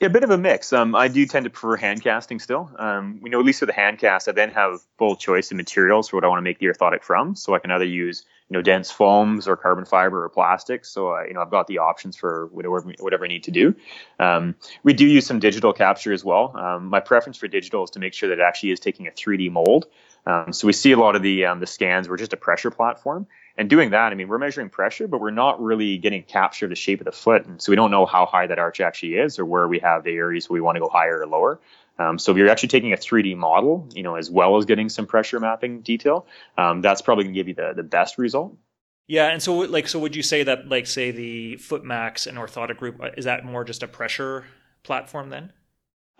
Yeah, 0.00 0.06
a 0.06 0.10
bit 0.10 0.24
of 0.24 0.30
a 0.30 0.38
mix. 0.38 0.72
Um, 0.72 0.94
I 0.94 1.08
do 1.08 1.26
tend 1.26 1.44
to 1.44 1.50
prefer 1.50 1.76
hand 1.76 2.02
casting 2.02 2.38
still. 2.38 2.70
Um, 2.78 3.20
we 3.20 3.28
know 3.28 3.38
at 3.38 3.44
least 3.44 3.60
with 3.60 3.68
the 3.68 3.74
hand 3.74 3.98
cast, 3.98 4.28
I 4.28 4.32
then 4.32 4.50
have 4.52 4.80
full 4.96 5.14
choice 5.14 5.50
of 5.50 5.58
materials 5.58 6.08
for 6.08 6.16
what 6.16 6.24
I 6.24 6.28
want 6.28 6.38
to 6.38 6.42
make 6.42 6.58
the 6.58 6.66
orthotic 6.66 7.02
from. 7.02 7.36
So 7.36 7.54
I 7.54 7.58
can 7.58 7.70
either 7.70 7.84
use 7.84 8.24
you 8.50 8.56
know 8.56 8.62
dense 8.62 8.90
foams 8.90 9.46
or 9.46 9.56
carbon 9.56 9.84
fiber 9.84 10.24
or 10.24 10.28
plastics. 10.28 10.90
So 10.90 11.14
uh, 11.14 11.22
you 11.22 11.34
know 11.34 11.40
I've 11.40 11.50
got 11.50 11.68
the 11.68 11.78
options 11.78 12.16
for 12.16 12.46
whatever 12.46 12.80
whatever 12.98 13.24
I 13.24 13.28
need 13.28 13.44
to 13.44 13.50
do. 13.52 13.74
Um, 14.18 14.56
we 14.82 14.92
do 14.92 15.06
use 15.06 15.26
some 15.26 15.38
digital 15.38 15.72
capture 15.72 16.12
as 16.12 16.24
well. 16.24 16.56
Um, 16.56 16.86
my 16.86 17.00
preference 17.00 17.38
for 17.38 17.48
digital 17.48 17.84
is 17.84 17.90
to 17.90 18.00
make 18.00 18.12
sure 18.12 18.28
that 18.28 18.38
it 18.38 18.42
actually 18.42 18.72
is 18.72 18.80
taking 18.80 19.06
a 19.06 19.12
3D 19.12 19.50
mold. 19.50 19.86
Um, 20.26 20.52
so 20.52 20.66
we 20.66 20.74
see 20.74 20.92
a 20.92 20.98
lot 20.98 21.16
of 21.16 21.22
the 21.22 21.46
um, 21.46 21.60
the 21.60 21.66
scans 21.66 22.08
were 22.08 22.16
just 22.16 22.32
a 22.32 22.36
pressure 22.36 22.70
platform, 22.70 23.26
and 23.60 23.68
doing 23.68 23.90
that, 23.90 24.10
I 24.10 24.14
mean, 24.14 24.28
we're 24.28 24.38
measuring 24.38 24.70
pressure, 24.70 25.06
but 25.06 25.20
we're 25.20 25.30
not 25.30 25.62
really 25.62 25.98
getting 25.98 26.22
capture 26.22 26.64
of 26.64 26.70
the 26.70 26.76
shape 26.76 27.00
of 27.00 27.04
the 27.04 27.12
foot. 27.12 27.44
And 27.44 27.60
so 27.60 27.70
we 27.70 27.76
don't 27.76 27.90
know 27.90 28.06
how 28.06 28.24
high 28.24 28.46
that 28.46 28.58
arch 28.58 28.80
actually 28.80 29.16
is 29.16 29.38
or 29.38 29.44
where 29.44 29.68
we 29.68 29.80
have 29.80 30.02
the 30.02 30.12
areas 30.12 30.48
where 30.48 30.54
we 30.54 30.62
want 30.62 30.76
to 30.76 30.80
go 30.80 30.88
higher 30.88 31.20
or 31.20 31.26
lower. 31.26 31.60
Um, 32.00 32.18
so 32.18 32.32
if 32.32 32.38
you're 32.38 32.48
actually 32.48 32.70
taking 32.70 32.92
a 32.92 32.96
3D 32.96 33.36
model, 33.36 33.86
you 33.94 34.02
know, 34.02 34.14
as 34.14 34.30
well 34.30 34.56
as 34.56 34.64
getting 34.64 34.88
some 34.88 35.06
pressure 35.06 35.38
mapping 35.38 35.82
detail, 35.82 36.26
um, 36.56 36.80
that's 36.80 37.02
probably 37.02 37.24
going 37.24 37.34
to 37.34 37.38
give 37.38 37.48
you 37.48 37.54
the, 37.54 37.74
the 37.76 37.82
best 37.82 38.16
result. 38.16 38.56
Yeah, 39.06 39.26
and 39.26 39.42
so 39.42 39.58
like, 39.58 39.86
so 39.86 39.98
would 39.98 40.16
you 40.16 40.22
say 40.22 40.42
that, 40.44 40.68
like, 40.68 40.86
say 40.86 41.10
the 41.10 41.56
Footmaxx 41.56 42.26
and 42.26 42.38
orthotic 42.38 42.78
group 42.78 43.02
uh, 43.02 43.10
is 43.16 43.26
that 43.26 43.44
more 43.44 43.64
just 43.64 43.82
a 43.82 43.88
pressure 43.88 44.46
platform 44.82 45.30
then? 45.30 45.52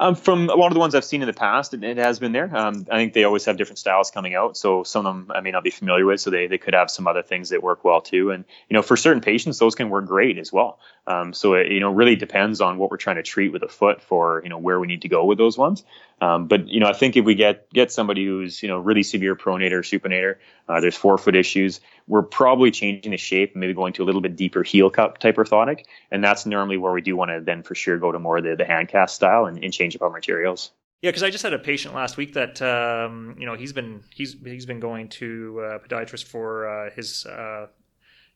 Um, 0.01 0.15
from 0.15 0.49
a 0.49 0.55
lot 0.55 0.69
of 0.69 0.73
the 0.73 0.81
ones 0.81 0.95
I've 0.95 1.05
seen 1.05 1.21
in 1.21 1.27
the 1.27 1.35
past, 1.35 1.75
it, 1.75 1.85
it 1.85 1.99
has 1.99 2.19
been 2.19 2.33
there. 2.33 2.51
Um, 2.57 2.87
I 2.91 2.97
think 2.97 3.13
they 3.13 3.25
always 3.25 3.45
have 3.45 3.59
different 3.59 3.79
styles 3.79 4.11
coming 4.11 4.35
out, 4.35 4.57
so 4.57 4.83
some 4.83 5.05
of 5.05 5.15
them 5.15 5.31
I 5.35 5.41
may 5.41 5.51
not 5.51 5.63
be 5.63 5.69
familiar 5.69 6.07
with, 6.07 6.23
so 6.23 6.31
they, 6.31 6.47
they 6.47 6.57
could 6.57 6.73
have 6.73 6.91
some 6.91 7.07
other 7.07 7.23
things 7.23 7.51
that 7.51 7.63
work 7.63 7.85
well 7.85 8.01
too. 8.01 8.31
And 8.31 8.47
you 8.71 8.75
know, 8.75 8.81
for 8.81 8.97
certain 8.97 9.21
patients, 9.21 9.59
those 9.59 9.75
can 9.75 9.91
work 9.91 10.07
great 10.07 10.39
as 10.39 10.51
well. 10.51 10.79
Um, 11.11 11.33
so 11.33 11.55
it 11.55 11.73
you 11.73 11.81
know 11.81 11.91
really 11.91 12.15
depends 12.15 12.61
on 12.61 12.79
what 12.79 12.91
we're 12.91 12.97
trying 12.97 13.17
to 13.17 13.23
treat 13.23 13.53
with 13.53 13.63
a 13.65 13.69
foot 13.69 14.01
for 14.01 14.41
you 14.45 14.49
know 14.49 14.59
where 14.59 14.79
we 14.79 14.87
need 14.87 15.03
to 15.03 15.09
go 15.09 15.25
with 15.25 15.39
those 15.39 15.59
ones. 15.59 15.85
Um, 16.21 16.47
but 16.47 16.69
you 16.69 16.79
know, 16.79 16.87
I 16.87 16.93
think 16.93 17.17
if 17.17 17.25
we 17.25 17.35
get 17.35 17.69
get 17.73 17.91
somebody 17.91 18.25
who's 18.25 18.63
you 18.63 18.69
know 18.69 18.79
really 18.79 19.03
severe 19.03 19.35
pronator, 19.35 19.81
supinator, 19.81 20.37
uh, 20.69 20.81
there's 20.81 20.97
forefoot 20.97 21.35
issues, 21.35 21.81
we're 22.07 22.23
probably 22.23 22.71
changing 22.71 23.11
the 23.11 23.17
shape 23.17 23.57
maybe 23.57 23.75
going 23.75 23.93
to 23.95 24.05
a 24.05 24.07
little 24.07 24.21
bit 24.21 24.37
deeper 24.37 24.63
heel 24.63 24.89
cup 24.89 25.19
type 25.19 25.37
orthotic, 25.37 25.85
and 26.13 26.23
that's 26.23 26.47
normally 26.47 26.77
where 26.77 26.93
we 26.93 27.03
do 27.03 27.17
want 27.17 27.33
to 27.33 27.41
then 27.41 27.65
for 27.65 27.75
sure 27.75 27.99
go 27.99 28.13
to 28.13 28.21
more 28.21 28.41
the 28.41 28.55
the 28.55 28.65
hand 28.65 28.89
cast 28.89 29.17
style 29.17 29.47
and, 29.47 29.65
and 29.65 29.73
change 29.73 29.97
up 29.97 30.03
our 30.03 30.11
materials. 30.11 30.71
Yeah, 31.03 31.11
because 31.11 31.23
I 31.23 31.31
just 31.31 31.43
had 31.43 31.55
a 31.55 31.59
patient 31.59 31.95
last 31.95 32.19
week 32.19 32.35
that 32.35 32.63
um, 32.63 33.35
you 33.37 33.47
know 33.47 33.57
he's 33.57 33.73
been 33.73 34.05
he's 34.11 34.37
he's 34.45 34.67
been 34.67 34.81
going 34.81 35.09
to 35.09 35.61
a 35.61 35.81
podiatrist 35.81 36.25
for 36.25 36.69
uh, 36.69 36.91
his 36.91 37.27
uh, 37.27 37.67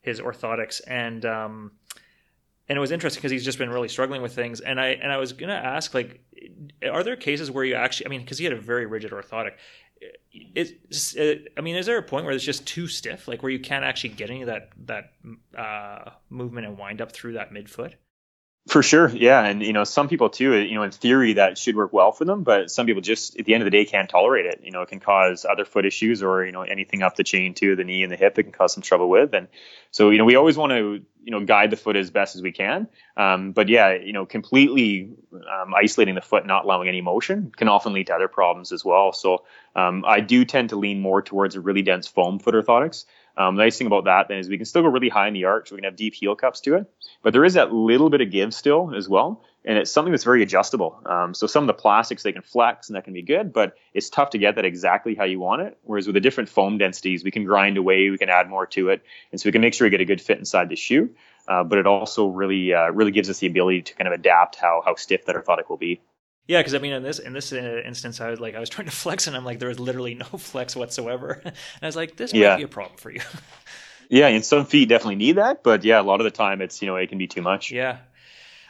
his 0.01 0.19
orthotics 0.19 0.81
and. 0.85 1.25
And 2.67 2.77
it 2.77 2.79
was 2.79 2.91
interesting 2.91 3.21
because 3.21 3.31
he's 3.31 3.45
just 3.45 3.57
been 3.57 3.69
really 3.69 3.87
struggling 3.87 4.21
with 4.21 4.33
things. 4.33 4.59
And 4.59 4.79
i 4.79 4.87
and 4.87 5.11
i 5.11 5.17
was 5.17 5.33
gonna 5.33 5.53
ask 5.53 5.93
like 5.93 6.21
are 6.91 7.03
there 7.03 7.15
cases 7.15 7.51
where 7.51 7.63
you 7.63 7.75
actually 7.75 8.07
i 8.07 8.09
mean 8.09 8.21
because 8.21 8.37
he 8.37 8.43
had 8.43 8.53
a 8.53 8.59
very 8.59 8.85
rigid 8.85 9.11
orthotic 9.11 9.53
is 10.53 11.17
i 11.57 11.61
mean 11.61 11.75
is 11.75 11.85
there 11.85 11.97
a 11.97 12.03
point 12.03 12.25
where 12.25 12.33
it's 12.33 12.43
just 12.43 12.65
too 12.65 12.87
stiff? 12.87 13.27
Like 13.27 13.43
where 13.43 13.51
you 13.51 13.59
can't 13.59 13.85
actually 13.85 14.11
get 14.11 14.29
any 14.29 14.41
of 14.41 14.47
that 14.47 14.69
that 14.85 15.13
uh, 15.57 16.11
movement 16.29 16.67
and 16.67 16.77
wind 16.77 17.01
up 17.01 17.11
through 17.11 17.33
that 17.33 17.51
midfoot 17.51 17.93
for 18.67 18.81
sure, 18.81 19.09
yeah, 19.09 19.45
and 19.45 19.61
you 19.61 19.73
know 19.73 19.83
some 19.83 20.07
people 20.07 20.29
too. 20.29 20.55
You 20.55 20.73
know, 20.73 20.81
in 20.81 20.89
theory 20.89 21.33
that 21.33 21.57
should 21.57 21.75
work 21.75 21.93
well 21.93 22.11
for 22.11 22.25
them, 22.25 22.41
but 22.41 22.71
some 22.71 22.87
people 22.87 23.01
just 23.01 23.37
at 23.37 23.45
the 23.45 23.53
end 23.53 23.61
of 23.61 23.65
the 23.65 23.71
day 23.71 23.85
can't 23.85 24.09
tolerate 24.09 24.47
it. 24.47 24.61
You 24.63 24.71
know, 24.71 24.81
it 24.81 24.89
can 24.89 24.99
cause 24.99 25.45
other 25.45 25.65
foot 25.65 25.85
issues 25.85 26.23
or 26.23 26.43
you 26.43 26.51
know 26.51 26.63
anything 26.63 27.03
up 27.03 27.15
the 27.15 27.23
chain 27.23 27.53
too, 27.53 27.75
the 27.75 27.83
knee 27.83 28.01
and 28.01 28.11
the 28.11 28.15
hip. 28.15 28.39
It 28.39 28.43
can 28.43 28.51
cause 28.51 28.73
some 28.73 28.81
trouble 28.81 29.07
with, 29.07 29.35
and 29.35 29.49
so 29.91 30.09
you 30.09 30.17
know 30.17 30.25
we 30.25 30.35
always 30.35 30.57
want 30.57 30.71
to 30.71 31.03
you 31.23 31.31
know 31.31 31.45
guide 31.45 31.69
the 31.69 31.77
foot 31.77 31.95
as 31.95 32.09
best 32.09 32.35
as 32.35 32.41
we 32.41 32.51
can. 32.51 32.87
Um, 33.17 33.51
but 33.51 33.69
yeah, 33.69 33.93
you 33.93 34.13
know, 34.13 34.25
completely 34.25 35.11
um, 35.31 35.75
isolating 35.75 36.15
the 36.15 36.21
foot, 36.21 36.47
not 36.47 36.65
allowing 36.65 36.87
any 36.87 37.01
motion, 37.01 37.51
can 37.55 37.67
often 37.67 37.93
lead 37.93 38.07
to 38.07 38.15
other 38.15 38.27
problems 38.27 38.71
as 38.71 38.83
well. 38.83 39.13
So 39.13 39.45
um, 39.75 40.03
I 40.07 40.21
do 40.21 40.43
tend 40.43 40.69
to 40.69 40.75
lean 40.75 41.01
more 41.01 41.21
towards 41.21 41.55
a 41.55 41.61
really 41.61 41.83
dense 41.83 42.07
foam 42.07 42.39
foot 42.39 42.55
orthotics. 42.55 43.05
Um, 43.37 43.55
the 43.55 43.63
nice 43.63 43.77
thing 43.77 43.87
about 43.87 44.05
that 44.05 44.27
then 44.27 44.37
is 44.37 44.49
we 44.49 44.57
can 44.57 44.65
still 44.65 44.81
go 44.81 44.87
really 44.87 45.09
high 45.09 45.27
in 45.27 45.33
the 45.33 45.45
arch. 45.45 45.71
We 45.71 45.77
can 45.77 45.83
have 45.83 45.95
deep 45.95 46.13
heel 46.13 46.35
cups 46.35 46.61
to 46.61 46.75
it, 46.75 46.89
but 47.21 47.33
there 47.33 47.43
is 47.43 47.55
that 47.55 47.73
little 47.73 48.09
bit 48.09 48.21
of 48.21 48.31
give 48.31 48.53
still 48.53 48.93
as 48.95 49.09
well. 49.09 49.43
And 49.67 49.79
it's 49.79 49.89
something 49.91 50.11
that's 50.11 50.23
very 50.23 50.43
adjustable. 50.43 51.01
Um, 51.05 51.33
so 51.33 51.47
some 51.47 51.63
of 51.63 51.67
the 51.67 51.73
plastics 51.73 52.21
they 52.21 52.31
can 52.31 52.43
flex 52.43 52.87
and 52.87 52.95
that 52.95 53.03
can 53.03 53.13
be 53.13 53.23
good, 53.23 53.51
but 53.51 53.75
it's 53.95 54.11
tough 54.11 54.29
to 54.31 54.37
get 54.37 54.55
that 54.55 54.65
exactly 54.65 55.15
how 55.15 55.23
you 55.23 55.39
want 55.39 55.63
it. 55.63 55.77
Whereas 55.81 56.05
with 56.05 56.13
the 56.13 56.19
different 56.21 56.49
foam 56.49 56.77
densities, 56.77 57.23
we 57.23 57.31
can 57.31 57.45
grind 57.45 57.77
away, 57.77 58.09
we 58.11 58.17
can 58.19 58.29
add 58.29 58.47
more 58.47 58.67
to 58.67 58.89
it, 58.89 59.01
and 59.31 59.41
so 59.41 59.47
we 59.47 59.51
can 59.51 59.61
make 59.61 59.73
sure 59.73 59.85
we 59.85 59.89
get 59.89 60.01
a 60.01 60.05
good 60.05 60.21
fit 60.21 60.37
inside 60.37 60.69
the 60.69 60.75
shoe. 60.75 61.09
uh, 61.47 61.63
but 61.63 61.77
it 61.77 61.87
also 61.87 62.27
really 62.27 62.73
uh, 62.73 62.89
really 62.91 63.11
gives 63.11 63.29
us 63.29 63.39
the 63.39 63.47
ability 63.47 63.83
to 63.83 63.95
kind 63.95 64.07
of 64.07 64.13
adapt 64.13 64.55
how 64.55 64.81
how 64.83 64.95
stiff 64.95 65.25
that 65.25 65.35
orthotic 65.35 65.69
will 65.69 65.77
be. 65.77 66.01
Yeah, 66.47 66.59
because 66.59 66.75
I 66.75 66.77
mean, 66.77 66.93
in 66.93 67.03
this 67.03 67.19
in 67.19 67.33
this 67.33 67.51
uh, 67.51 67.81
instance, 67.85 68.21
I 68.21 68.29
was 68.29 68.39
like, 68.39 68.55
I 68.55 68.59
was 68.59 68.69
trying 68.69 68.85
to 68.85 68.95
flex, 68.95 69.27
and 69.27 69.35
I'm 69.35 69.45
like, 69.45 69.59
there 69.59 69.69
was 69.69 69.79
literally 69.79 70.15
no 70.15 70.25
flex 70.37 70.75
whatsoever, 70.75 71.41
and 71.43 71.55
I 71.81 71.85
was 71.85 71.95
like, 71.95 72.15
this 72.17 72.33
might 72.33 72.39
yeah. 72.39 72.57
be 72.57 72.63
a 72.63 72.67
problem 72.67 72.97
for 72.97 73.11
you. 73.11 73.21
yeah, 74.09 74.27
and 74.27 74.45
some 74.45 74.65
feet 74.65 74.89
definitely 74.89 75.15
need 75.15 75.37
that, 75.37 75.63
but 75.63 75.83
yeah, 75.83 75.99
a 75.99 76.03
lot 76.03 76.19
of 76.19 76.25
the 76.25 76.31
time, 76.31 76.61
it's 76.61 76.81
you 76.81 76.87
know 76.87 76.95
it 76.95 77.09
can 77.09 77.17
be 77.17 77.27
too 77.27 77.41
much. 77.41 77.71
Yeah. 77.71 77.97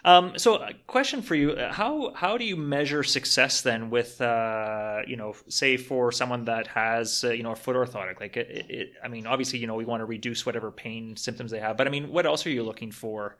Um, 0.05 0.37
so, 0.37 0.57
a 0.57 0.73
question 0.85 1.23
for 1.23 1.33
you: 1.33 1.57
How 1.57 2.13
how 2.13 2.37
do 2.37 2.45
you 2.45 2.55
measure 2.55 3.03
success 3.03 3.61
then 3.61 3.89
with 3.89 4.21
uh, 4.21 5.01
you 5.07 5.17
know, 5.17 5.35
say 5.49 5.77
for 5.77 6.11
someone 6.11 6.45
that 6.45 6.67
has 6.67 7.23
uh, 7.23 7.31
you 7.31 7.41
know 7.41 7.51
a 7.51 7.55
foot 7.55 7.75
orthotic? 7.75 8.19
Like, 8.19 8.37
it, 8.37 8.65
it, 8.69 8.93
I 9.03 9.07
mean, 9.07 9.25
obviously, 9.25 9.57
you 9.57 9.65
know, 9.65 9.73
we 9.73 9.83
want 9.83 10.01
to 10.01 10.05
reduce 10.05 10.45
whatever 10.45 10.69
pain 10.71 11.17
symptoms 11.17 11.49
they 11.49 11.59
have, 11.59 11.75
but 11.75 11.87
I 11.87 11.89
mean, 11.89 12.11
what 12.11 12.27
else 12.27 12.45
are 12.45 12.51
you 12.51 12.63
looking 12.63 12.91
for? 12.91 13.35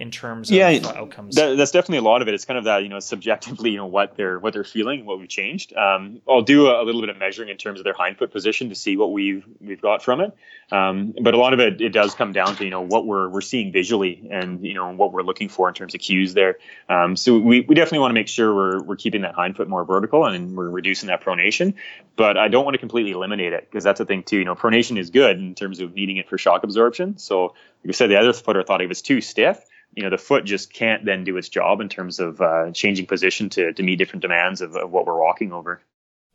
In 0.00 0.10
terms 0.10 0.50
yeah, 0.50 0.70
of 0.70 0.86
outcomes? 0.86 1.36
That, 1.36 1.58
that's 1.58 1.72
definitely 1.72 1.98
a 1.98 2.02
lot 2.02 2.22
of 2.22 2.28
it. 2.28 2.32
It's 2.32 2.46
kind 2.46 2.56
of 2.56 2.64
that 2.64 2.82
you 2.82 2.88
know 2.88 3.00
subjectively, 3.00 3.70
you 3.70 3.76
know 3.76 3.86
what 3.86 4.16
they're 4.16 4.38
what 4.38 4.54
they're 4.54 4.64
feeling, 4.64 5.04
what 5.04 5.18
we've 5.20 5.28
changed. 5.28 5.76
Um, 5.76 6.22
I'll 6.26 6.40
do 6.40 6.68
a, 6.68 6.82
a, 6.82 6.84
little 6.84 7.02
bit 7.02 7.10
of 7.10 7.18
measuring 7.18 7.50
in 7.50 7.58
terms 7.58 7.78
of 7.78 7.84
their 7.84 7.92
hind 7.92 8.16
foot 8.16 8.32
position 8.32 8.70
to 8.70 8.74
see 8.74 8.96
what 8.96 9.12
we've 9.12 9.44
we've 9.60 9.80
got 9.80 10.02
from 10.02 10.22
it. 10.22 10.34
Um, 10.72 11.14
but 11.20 11.34
a 11.34 11.36
lot 11.36 11.52
of 11.52 11.60
it 11.60 11.82
it 11.82 11.90
does 11.90 12.14
come 12.14 12.32
down 12.32 12.56
to 12.56 12.64
you 12.64 12.70
know 12.70 12.80
what 12.80 13.06
we're 13.06 13.28
we're 13.28 13.42
seeing 13.42 13.72
visually 13.72 14.26
and 14.30 14.64
you 14.64 14.72
know 14.72 14.90
what 14.90 15.12
we're 15.12 15.22
looking 15.22 15.50
for 15.50 15.68
in 15.68 15.74
terms 15.74 15.94
of 15.94 16.00
cues 16.00 16.32
there. 16.32 16.56
Um, 16.88 17.14
so 17.14 17.38
we, 17.38 17.60
we 17.60 17.74
definitely 17.74 17.98
want 17.98 18.10
to 18.10 18.14
make 18.14 18.28
sure 18.28 18.54
we're 18.54 18.82
we're 18.82 18.96
keeping 18.96 19.20
that 19.22 19.34
hind 19.34 19.56
foot 19.56 19.68
more 19.68 19.84
vertical 19.84 20.24
and 20.24 20.56
we're 20.56 20.70
reducing 20.70 21.08
that 21.08 21.22
pronation. 21.22 21.74
But 22.16 22.38
I 22.38 22.48
don't 22.48 22.64
want 22.64 22.74
to 22.74 22.78
completely 22.78 23.12
eliminate 23.12 23.52
it 23.52 23.68
because 23.70 23.84
that's 23.84 23.98
the 23.98 24.06
thing 24.06 24.22
too. 24.22 24.38
You 24.38 24.46
know, 24.46 24.54
pronation 24.54 24.98
is 24.98 25.10
good 25.10 25.38
in 25.38 25.54
terms 25.54 25.80
of 25.80 25.94
needing 25.94 26.16
it 26.16 26.28
for 26.28 26.38
shock 26.38 26.64
absorption. 26.64 27.18
So 27.18 27.54
like 27.84 27.90
I 27.90 27.92
said, 27.92 28.10
the 28.10 28.18
other 28.18 28.32
foot 28.32 28.56
thought 28.66 28.82
if 28.82 28.88
was 28.88 29.02
too 29.02 29.20
stiff. 29.20 29.64
You 29.94 30.04
know 30.04 30.10
the 30.10 30.18
foot 30.18 30.44
just 30.44 30.72
can't 30.72 31.04
then 31.04 31.24
do 31.24 31.36
its 31.36 31.48
job 31.48 31.80
in 31.80 31.88
terms 31.88 32.20
of 32.20 32.40
uh, 32.40 32.70
changing 32.72 33.06
position 33.06 33.48
to, 33.50 33.72
to 33.72 33.82
meet 33.82 33.96
different 33.96 34.22
demands 34.22 34.60
of, 34.60 34.76
of, 34.76 34.90
what 34.90 35.04
we're 35.04 35.20
walking 35.20 35.52
over. 35.52 35.80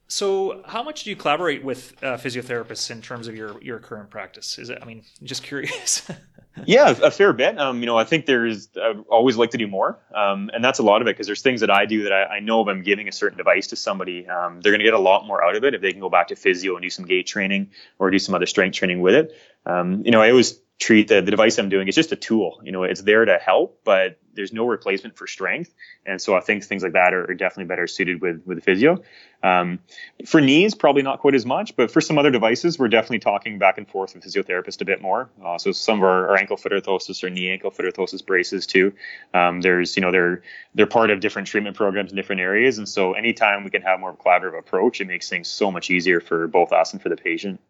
So 0.07 0.61
how 0.65 0.83
much 0.83 1.05
do 1.05 1.09
you 1.09 1.15
collaborate 1.15 1.63
with 1.63 1.93
uh, 2.03 2.17
physiotherapists 2.17 2.91
in 2.91 3.01
terms 3.01 3.27
of 3.27 3.35
your 3.35 3.61
your 3.63 3.79
current 3.79 4.09
practice? 4.09 4.59
Is 4.59 4.69
it 4.69 4.79
i 4.81 4.85
mean 4.85 5.03
just 5.23 5.43
curious. 5.43 6.09
Yeah 6.65 6.91
a 7.03 7.11
fair 7.11 7.33
bit. 7.33 7.59
Um, 7.59 7.81
you 7.81 7.85
know 7.85 7.97
i 7.97 8.05
think 8.05 8.25
there's 8.25 8.69
i 8.81 8.93
always 9.09 9.35
like 9.35 9.49
to 9.51 9.57
do 9.57 9.67
more. 9.67 9.99
Um, 10.13 10.49
and 10.53 10.63
that's 10.63 10.79
a 10.79 10.83
lot 10.83 11.01
of 11.01 11.07
it 11.07 11.11
because 11.11 11.27
there's 11.27 11.41
things 11.41 11.59
that 11.59 11.69
i 11.69 11.85
do 11.85 12.03
that 12.03 12.13
I, 12.13 12.35
I, 12.35 12.39
know 12.39 12.61
if 12.61 12.69
i'm 12.69 12.81
giving 12.81 13.09
a 13.09 13.11
certain 13.11 13.37
device 13.37 13.67
to 13.67 13.75
somebody 13.75 14.25
um, 14.27 14.61
they're 14.61 14.71
going 14.71 14.79
to 14.79 14.85
get 14.85 14.93
a 14.93 14.99
lot 14.99 15.27
more 15.27 15.43
out 15.43 15.57
of 15.57 15.65
it 15.65 15.73
if 15.73 15.81
they 15.81 15.91
can 15.91 15.99
go 15.99 16.09
back 16.09 16.29
to 16.29 16.35
physio 16.37 16.75
and 16.75 16.81
do 16.81 16.89
some 16.89 17.05
gait 17.05 17.27
training 17.27 17.71
or 17.99 18.09
do 18.09 18.19
some 18.19 18.33
other 18.33 18.45
strength 18.45 18.75
training 18.75 19.01
with 19.01 19.15
it. 19.15 19.35
Um, 19.65 20.03
you 20.05 20.11
know 20.11 20.21
i 20.21 20.29
always 20.29 20.57
treat 20.79 21.07
the, 21.07 21.21
the 21.21 21.31
device 21.31 21.57
I'm 21.57 21.69
doing. 21.69 21.87
It's 21.87 21.95
just 21.95 22.11
a 22.11 22.17
tool. 22.17 22.59
You 22.63 22.71
know, 22.71 22.83
it's 22.83 23.01
there 23.01 23.23
to 23.23 23.37
help, 23.37 23.81
but 23.85 24.19
there's 24.33 24.51
no 24.51 24.67
replacement 24.67 25.17
for 25.17 25.25
strength. 25.25 25.73
And 26.05 26.21
so 26.21 26.35
I 26.35 26.41
think 26.41 26.65
things 26.65 26.83
like 26.83 26.93
that 26.93 27.13
are, 27.13 27.31
are 27.31 27.33
definitely 27.33 27.65
better 27.65 27.87
suited 27.87 28.21
with 28.21 28.41
with 28.45 28.63
physio. 28.63 29.01
Um, 29.41 29.79
for 30.25 30.41
knees, 30.41 30.75
probably 30.75 31.03
not 31.03 31.19
quite 31.19 31.35
as 31.35 31.45
much, 31.45 31.75
but 31.77 31.91
for 31.91 32.01
some 32.01 32.17
other 32.17 32.31
devices, 32.31 32.77
we're 32.77 32.89
definitely 32.89 33.19
talking 33.19 33.57
back 33.57 33.77
and 33.77 33.87
forth 33.87 34.15
with 34.15 34.25
physiotherapist 34.25 34.81
a 34.81 34.85
bit 34.85 35.01
more. 35.01 35.29
Uh, 35.43 35.57
so 35.57 35.71
some 35.71 35.99
of 35.99 36.03
our, 36.03 36.29
our, 36.29 36.37
ankle 36.37 36.57
foot 36.57 36.73
orthosis 36.73 37.23
or 37.23 37.29
knee 37.29 37.49
ankle 37.49 37.71
foot 37.71 37.85
orthosis 37.85 38.25
braces 38.25 38.67
too. 38.67 38.93
Um, 39.33 39.61
there's 39.61 39.95
you 39.95 40.01
know 40.01 40.11
they're 40.11 40.41
they're 40.73 40.87
part 40.87 41.09
of 41.09 41.21
different 41.21 41.47
treatment 41.47 41.77
programs 41.77 42.11
in 42.11 42.17
different 42.17 42.41
areas, 42.41 42.79
and 42.79 42.89
so 42.89 43.13
anytime 43.13 43.63
we 43.63 43.69
can 43.69 43.81
have 43.83 43.99
more 43.99 44.09
of 44.09 44.19
a 44.19 44.21
collaborative 44.21 44.59
approach, 44.59 44.99
it 44.99 45.07
makes 45.07 45.29
things 45.29 45.47
so 45.47 45.71
much 45.71 45.89
easier 45.89 46.19
for 46.19 46.47
both 46.47 46.73
us 46.73 46.91
and 46.91 47.01
for 47.01 47.09
the 47.09 47.17
patient. 47.17 47.61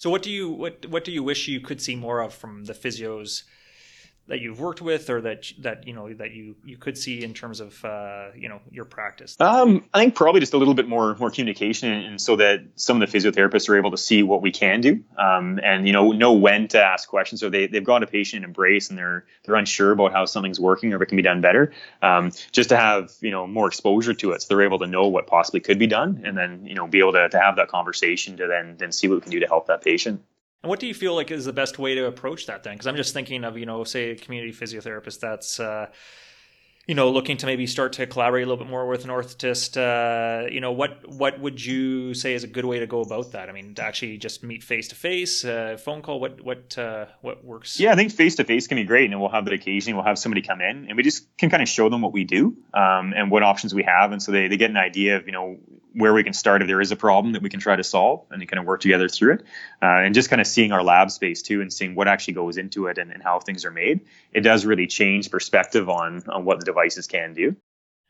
So 0.00 0.08
what 0.08 0.22
do 0.22 0.30
you 0.30 0.48
what 0.48 0.86
what 0.86 1.04
do 1.04 1.12
you 1.12 1.22
wish 1.22 1.46
you 1.46 1.60
could 1.60 1.82
see 1.82 1.94
more 1.94 2.22
of 2.22 2.32
from 2.32 2.64
the 2.64 2.72
physios 2.72 3.42
that 4.30 4.40
you've 4.40 4.60
worked 4.60 4.80
with 4.80 5.10
or 5.10 5.20
that 5.20 5.52
that 5.58 5.86
you 5.88 5.92
know 5.92 6.12
that 6.14 6.30
you 6.30 6.54
you 6.64 6.76
could 6.76 6.96
see 6.96 7.24
in 7.24 7.34
terms 7.34 7.58
of 7.58 7.84
uh, 7.84 8.28
you 8.34 8.48
know 8.48 8.60
your 8.70 8.84
practice? 8.84 9.36
Um, 9.40 9.84
i 9.92 9.98
think 9.98 10.14
probably 10.14 10.40
just 10.40 10.54
a 10.54 10.56
little 10.56 10.74
bit 10.74 10.88
more 10.88 11.16
more 11.16 11.30
communication 11.30 11.92
and 11.92 12.20
so 12.20 12.36
that 12.36 12.62
some 12.76 13.02
of 13.02 13.10
the 13.10 13.18
physiotherapists 13.18 13.68
are 13.68 13.76
able 13.76 13.90
to 13.90 13.96
see 13.96 14.22
what 14.22 14.40
we 14.40 14.52
can 14.52 14.80
do. 14.80 15.02
Um, 15.18 15.58
and 15.62 15.86
you 15.86 15.92
know 15.92 16.12
know 16.12 16.32
when 16.32 16.68
to 16.68 16.82
ask 16.82 17.08
questions. 17.08 17.40
So 17.40 17.50
they, 17.50 17.66
they've 17.66 17.84
got 17.84 18.02
a 18.02 18.06
patient 18.06 18.44
in 18.44 18.50
embrace 18.50 18.88
and 18.88 18.98
they're 18.98 19.24
they're 19.44 19.56
unsure 19.56 19.90
about 19.90 20.12
how 20.12 20.26
something's 20.26 20.60
working 20.60 20.92
or 20.92 20.96
if 20.96 21.02
it 21.02 21.06
can 21.06 21.16
be 21.16 21.22
done 21.22 21.40
better. 21.40 21.72
Um, 22.00 22.30
just 22.52 22.68
to 22.68 22.76
have 22.76 23.12
you 23.20 23.32
know 23.32 23.48
more 23.48 23.66
exposure 23.66 24.14
to 24.14 24.30
it. 24.32 24.42
So 24.42 24.48
they're 24.48 24.64
able 24.64 24.78
to 24.78 24.86
know 24.86 25.08
what 25.08 25.26
possibly 25.26 25.60
could 25.60 25.78
be 25.78 25.88
done 25.88 26.22
and 26.24 26.36
then 26.36 26.66
you 26.66 26.74
know 26.74 26.86
be 26.86 27.00
able 27.00 27.12
to, 27.12 27.28
to 27.28 27.38
have 27.38 27.56
that 27.56 27.68
conversation 27.68 28.36
to 28.36 28.46
then 28.46 28.76
then 28.78 28.92
see 28.92 29.08
what 29.08 29.16
we 29.16 29.20
can 29.22 29.32
do 29.32 29.40
to 29.40 29.46
help 29.46 29.66
that 29.66 29.82
patient 29.82 30.22
and 30.62 30.68
what 30.68 30.80
do 30.80 30.86
you 30.86 30.94
feel 30.94 31.14
like 31.14 31.30
is 31.30 31.44
the 31.44 31.52
best 31.52 31.78
way 31.78 31.94
to 31.94 32.06
approach 32.06 32.46
that 32.46 32.62
then? 32.62 32.74
Because 32.74 32.86
I'm 32.86 32.96
just 32.96 33.14
thinking 33.14 33.44
of, 33.44 33.56
you 33.56 33.66
know, 33.66 33.84
say 33.84 34.10
a 34.10 34.16
community 34.16 34.52
physiotherapist 34.52 35.20
that's, 35.20 35.58
uh, 35.58 35.86
you 36.90 36.96
know, 36.96 37.08
looking 37.08 37.36
to 37.36 37.46
maybe 37.46 37.68
start 37.68 37.92
to 37.92 38.04
collaborate 38.08 38.42
a 38.42 38.46
little 38.48 38.64
bit 38.64 38.68
more 38.68 38.84
with 38.88 39.04
an 39.04 39.10
orthotist, 39.10 39.76
uh, 39.76 40.50
you 40.50 40.60
know, 40.60 40.72
what 40.72 41.08
what 41.08 41.38
would 41.38 41.64
you 41.64 42.14
say 42.14 42.34
is 42.34 42.42
a 42.42 42.48
good 42.48 42.64
way 42.64 42.80
to 42.80 42.86
go 42.88 43.00
about 43.00 43.30
that? 43.30 43.48
I 43.48 43.52
mean, 43.52 43.76
to 43.76 43.84
actually 43.84 44.18
just 44.18 44.42
meet 44.42 44.64
face 44.64 44.88
to 44.88 44.96
face, 44.96 45.42
phone 45.84 46.02
call, 46.02 46.18
what 46.18 46.40
what 46.40 46.76
uh, 46.76 47.06
what 47.20 47.44
works? 47.44 47.78
Yeah, 47.78 47.92
I 47.92 47.94
think 47.94 48.10
face 48.10 48.34
to 48.34 48.44
face 48.44 48.66
can 48.66 48.74
be 48.74 48.82
great, 48.82 49.08
and 49.08 49.20
we'll 49.20 49.30
have 49.30 49.44
that 49.44 49.54
occasion. 49.54 49.94
We'll 49.94 50.04
have 50.04 50.18
somebody 50.18 50.42
come 50.42 50.60
in, 50.60 50.86
and 50.88 50.96
we 50.96 51.04
just 51.04 51.36
can 51.38 51.48
kind 51.48 51.62
of 51.62 51.68
show 51.68 51.88
them 51.88 52.00
what 52.00 52.12
we 52.12 52.24
do 52.24 52.56
um, 52.74 53.14
and 53.16 53.30
what 53.30 53.44
options 53.44 53.72
we 53.72 53.84
have, 53.84 54.10
and 54.10 54.20
so 54.20 54.32
they, 54.32 54.48
they 54.48 54.56
get 54.56 54.70
an 54.70 54.76
idea 54.76 55.18
of 55.18 55.26
you 55.26 55.32
know 55.32 55.58
where 55.92 56.12
we 56.12 56.24
can 56.24 56.32
start 56.32 56.62
if 56.62 56.68
there 56.68 56.80
is 56.80 56.92
a 56.92 56.96
problem 56.96 57.34
that 57.34 57.42
we 57.42 57.50
can 57.50 57.60
try 57.60 57.76
to 57.76 57.84
solve, 57.84 58.26
and 58.32 58.48
kind 58.48 58.58
of 58.58 58.66
work 58.66 58.80
together 58.80 59.08
through 59.08 59.34
it, 59.34 59.42
uh, 59.80 59.86
and 59.86 60.12
just 60.12 60.28
kind 60.28 60.40
of 60.40 60.46
seeing 60.48 60.72
our 60.72 60.82
lab 60.82 61.12
space 61.12 61.40
too, 61.42 61.60
and 61.60 61.72
seeing 61.72 61.94
what 61.94 62.08
actually 62.08 62.34
goes 62.34 62.56
into 62.56 62.86
it 62.86 62.98
and, 62.98 63.12
and 63.12 63.22
how 63.22 63.38
things 63.38 63.64
are 63.64 63.70
made. 63.70 64.00
It 64.32 64.40
does 64.40 64.66
really 64.66 64.88
change 64.88 65.30
perspective 65.30 65.88
on 65.88 66.24
on 66.28 66.44
what 66.44 66.58
the 66.58 66.64
device 66.64 66.79
devices 66.80 67.06
can 67.06 67.34
do. 67.34 67.56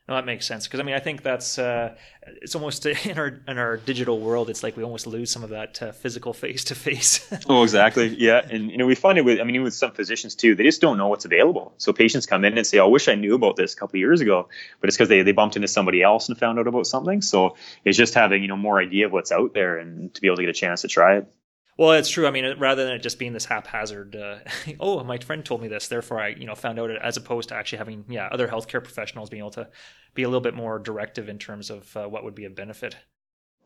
No, 0.09 0.17
that 0.17 0.27
makes 0.27 0.45
sense 0.45 0.67
because 0.67 0.81
I 0.81 0.83
mean 0.83 0.97
I 0.97 0.99
think 0.99 1.23
that's 1.23 1.57
uh, 1.57 1.95
it's 2.43 2.57
almost 2.57 2.85
in 2.85 3.17
our 3.17 3.41
in 3.47 3.59
our 3.59 3.77
digital 3.77 4.19
world 4.19 4.50
it's 4.50 4.65
like 4.65 4.77
we 4.77 4.83
almost 4.83 5.07
lose 5.07 5.31
some 5.31 5.45
of 5.45 5.50
that 5.50 5.81
uh, 5.81 5.93
physical 5.93 6.33
face 6.33 6.65
to 6.65 6.75
face. 6.75 7.33
Oh, 7.49 7.62
exactly. 7.62 8.09
Yeah, 8.09 8.41
and 8.50 8.73
you 8.73 8.77
know 8.77 8.87
we 8.87 8.97
find 8.97 9.19
it 9.19 9.25
with 9.25 9.41
I 9.41 9.45
mean 9.45 9.62
with 9.62 9.75
some 9.75 9.93
physicians 9.93 10.35
too 10.35 10.57
they 10.57 10.65
just 10.65 10.81
don't 10.81 10.99
know 10.99 11.07
what's 11.07 11.27
available. 11.27 11.75
So 11.79 11.93
patients 11.93 12.27
come 12.27 12.45
in 12.45 12.59
and 12.59 12.67
say, 12.67 12.79
oh, 12.81 12.87
"I 12.87 12.89
wish 12.89 13.07
I 13.07 13.15
knew 13.15 13.37
about 13.37 13.55
this 13.55 13.75
a 13.75 13.77
couple 13.77 14.00
years 14.00 14.21
ago," 14.21 14.49
but 14.81 14.89
it's 14.89 14.97
because 14.97 15.09
they 15.09 15.23
they 15.23 15.33
bumped 15.33 15.55
into 15.55 15.69
somebody 15.69 16.03
else 16.03 16.29
and 16.29 16.37
found 16.37 16.59
out 16.59 16.67
about 16.67 16.89
something. 16.89 17.23
So 17.23 17.57
it's 17.85 17.97
just 17.97 18.15
having 18.15 18.43
you 18.43 18.49
know 18.49 18.57
more 18.57 18.81
idea 18.81 19.07
of 19.07 19.12
what's 19.12 19.31
out 19.31 19.55
there 19.55 19.79
and 19.79 20.12
to 20.15 20.21
be 20.21 20.27
able 20.27 20.37
to 20.37 20.43
get 20.43 20.50
a 20.50 20.55
chance 20.55 20.83
to 20.83 20.89
try 20.89 21.19
it. 21.19 21.33
Well, 21.77 21.93
it's 21.93 22.11
true. 22.11 22.27
I 22.27 22.31
mean, 22.31 22.59
rather 22.59 22.85
than 22.85 22.95
it 22.95 22.99
just 22.99 23.19
being 23.19 23.33
this 23.33 23.47
haphazard, 23.47 24.15
uh, 24.15 24.39
oh, 24.81 25.03
my 25.05 25.19
friend 25.19 25.45
told 25.45 25.62
me 25.62 25.69
this, 25.69 25.89
therefore 25.89 26.21
I, 26.21 26.29
you 26.29 26.47
know, 26.47 26.55
found 26.55 26.79
out 26.79 26.91
it, 26.91 27.00
as 27.03 27.17
opposed 27.17 27.49
to 27.49 27.55
actually 27.55 27.79
having, 27.79 28.05
yeah, 28.09 28.29
other 28.31 28.49
healthcare 28.49 28.83
professionals 28.83 29.31
being 29.31 29.41
able 29.41 29.50
to 29.53 29.69
be 30.15 30.23
a 30.23 30.29
little 30.29 30.41
bit 30.41 30.55
more 30.55 30.79
directive 30.79 31.29
in 31.29 31.39
terms 31.39 31.71
of 31.71 31.97
uh, 31.97 32.07
what 32.07 32.25
would 32.25 32.35
be 32.35 32.45
a 32.45 32.50
benefit. 32.50 32.97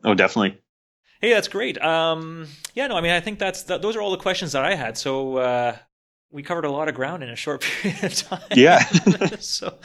Oh, 0.03 0.13
definitely. 0.13 0.61
Hey, 1.21 1.33
that's 1.33 1.47
great. 1.47 1.81
Um, 1.81 2.47
yeah, 2.73 2.87
no, 2.87 2.97
I 2.97 3.01
mean, 3.01 3.11
I 3.11 3.19
think 3.19 3.39
that's 3.39 3.63
that, 3.63 3.81
those 3.81 3.95
are 3.95 4.01
all 4.01 4.11
the 4.11 4.17
questions 4.17 4.51
that 4.51 4.63
I 4.63 4.75
had. 4.75 4.97
So, 4.97 5.37
uh, 5.37 5.75
we 6.35 6.43
covered 6.43 6.65
a 6.65 6.69
lot 6.69 6.89
of 6.89 6.95
ground 6.95 7.23
in 7.23 7.29
a 7.29 7.35
short 7.35 7.61
period 7.81 8.03
of 8.03 8.13
time. 8.13 8.41
Yeah. 8.51 8.79
so, 9.39 9.77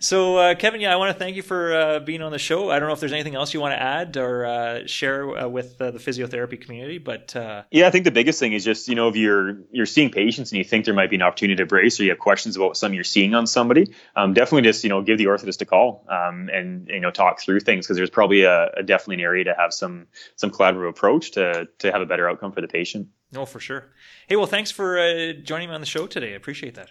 so 0.00 0.36
uh, 0.36 0.54
Kevin, 0.56 0.80
yeah, 0.80 0.92
I 0.92 0.96
want 0.96 1.14
to 1.14 1.18
thank 1.18 1.36
you 1.36 1.42
for 1.42 1.72
uh, 1.72 2.00
being 2.00 2.22
on 2.22 2.32
the 2.32 2.40
show. 2.40 2.70
I 2.70 2.80
don't 2.80 2.88
know 2.88 2.92
if 2.92 2.98
there's 2.98 3.12
anything 3.12 3.36
else 3.36 3.54
you 3.54 3.60
want 3.60 3.72
to 3.72 3.80
add 3.80 4.16
or 4.16 4.44
uh, 4.44 4.86
share 4.86 5.38
uh, 5.38 5.48
with 5.48 5.80
uh, 5.80 5.92
the 5.92 6.00
physiotherapy 6.00 6.60
community, 6.60 6.98
but 6.98 7.36
uh, 7.36 7.62
yeah, 7.70 7.86
I 7.86 7.90
think 7.90 8.04
the 8.04 8.10
biggest 8.10 8.40
thing 8.40 8.52
is 8.52 8.64
just 8.64 8.88
you 8.88 8.96
know 8.96 9.08
if 9.08 9.14
you're 9.14 9.58
you're 9.70 9.86
seeing 9.86 10.10
patients 10.10 10.50
and 10.50 10.58
you 10.58 10.64
think 10.64 10.86
there 10.86 10.94
might 10.94 11.08
be 11.08 11.16
an 11.16 11.22
opportunity 11.22 11.56
to 11.62 11.66
brace 11.66 12.00
or 12.00 12.02
you 12.02 12.10
have 12.10 12.18
questions 12.18 12.56
about 12.56 12.76
something 12.76 12.96
you're 12.96 13.04
seeing 13.04 13.34
on 13.34 13.46
somebody, 13.46 13.94
um, 14.16 14.34
definitely 14.34 14.68
just 14.68 14.82
you 14.82 14.90
know 14.90 15.02
give 15.02 15.18
the 15.18 15.26
orthotist 15.26 15.60
a 15.60 15.66
call 15.66 16.04
um, 16.08 16.50
and 16.52 16.88
you 16.88 16.98
know 16.98 17.12
talk 17.12 17.40
through 17.40 17.60
things 17.60 17.86
because 17.86 17.96
there's 17.96 18.10
probably 18.10 18.42
a, 18.42 18.72
a 18.78 18.82
definitely 18.82 19.14
an 19.14 19.20
area 19.20 19.44
to 19.44 19.54
have 19.56 19.72
some 19.72 20.08
some 20.34 20.50
collaborative 20.50 20.88
approach 20.88 21.30
to 21.30 21.68
to 21.78 21.92
have 21.92 22.02
a 22.02 22.06
better 22.06 22.28
outcome 22.28 22.50
for 22.50 22.60
the 22.60 22.66
patient. 22.66 23.06
No, 23.32 23.46
for 23.46 23.60
sure. 23.60 23.92
Hey, 24.26 24.36
well, 24.36 24.46
thanks 24.46 24.70
for 24.70 24.98
uh, 24.98 25.32
joining 25.32 25.70
me 25.70 25.74
on 25.74 25.80
the 25.80 25.86
show 25.86 26.06
today. 26.06 26.32
I 26.32 26.36
appreciate 26.36 26.74
that. 26.74 26.90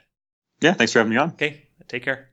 Yeah, 0.59 0.73
thanks 0.73 0.91
for 0.93 0.99
having 0.99 1.11
me 1.11 1.17
on. 1.17 1.29
Okay, 1.31 1.67
take 1.87 2.03
care. 2.03 2.30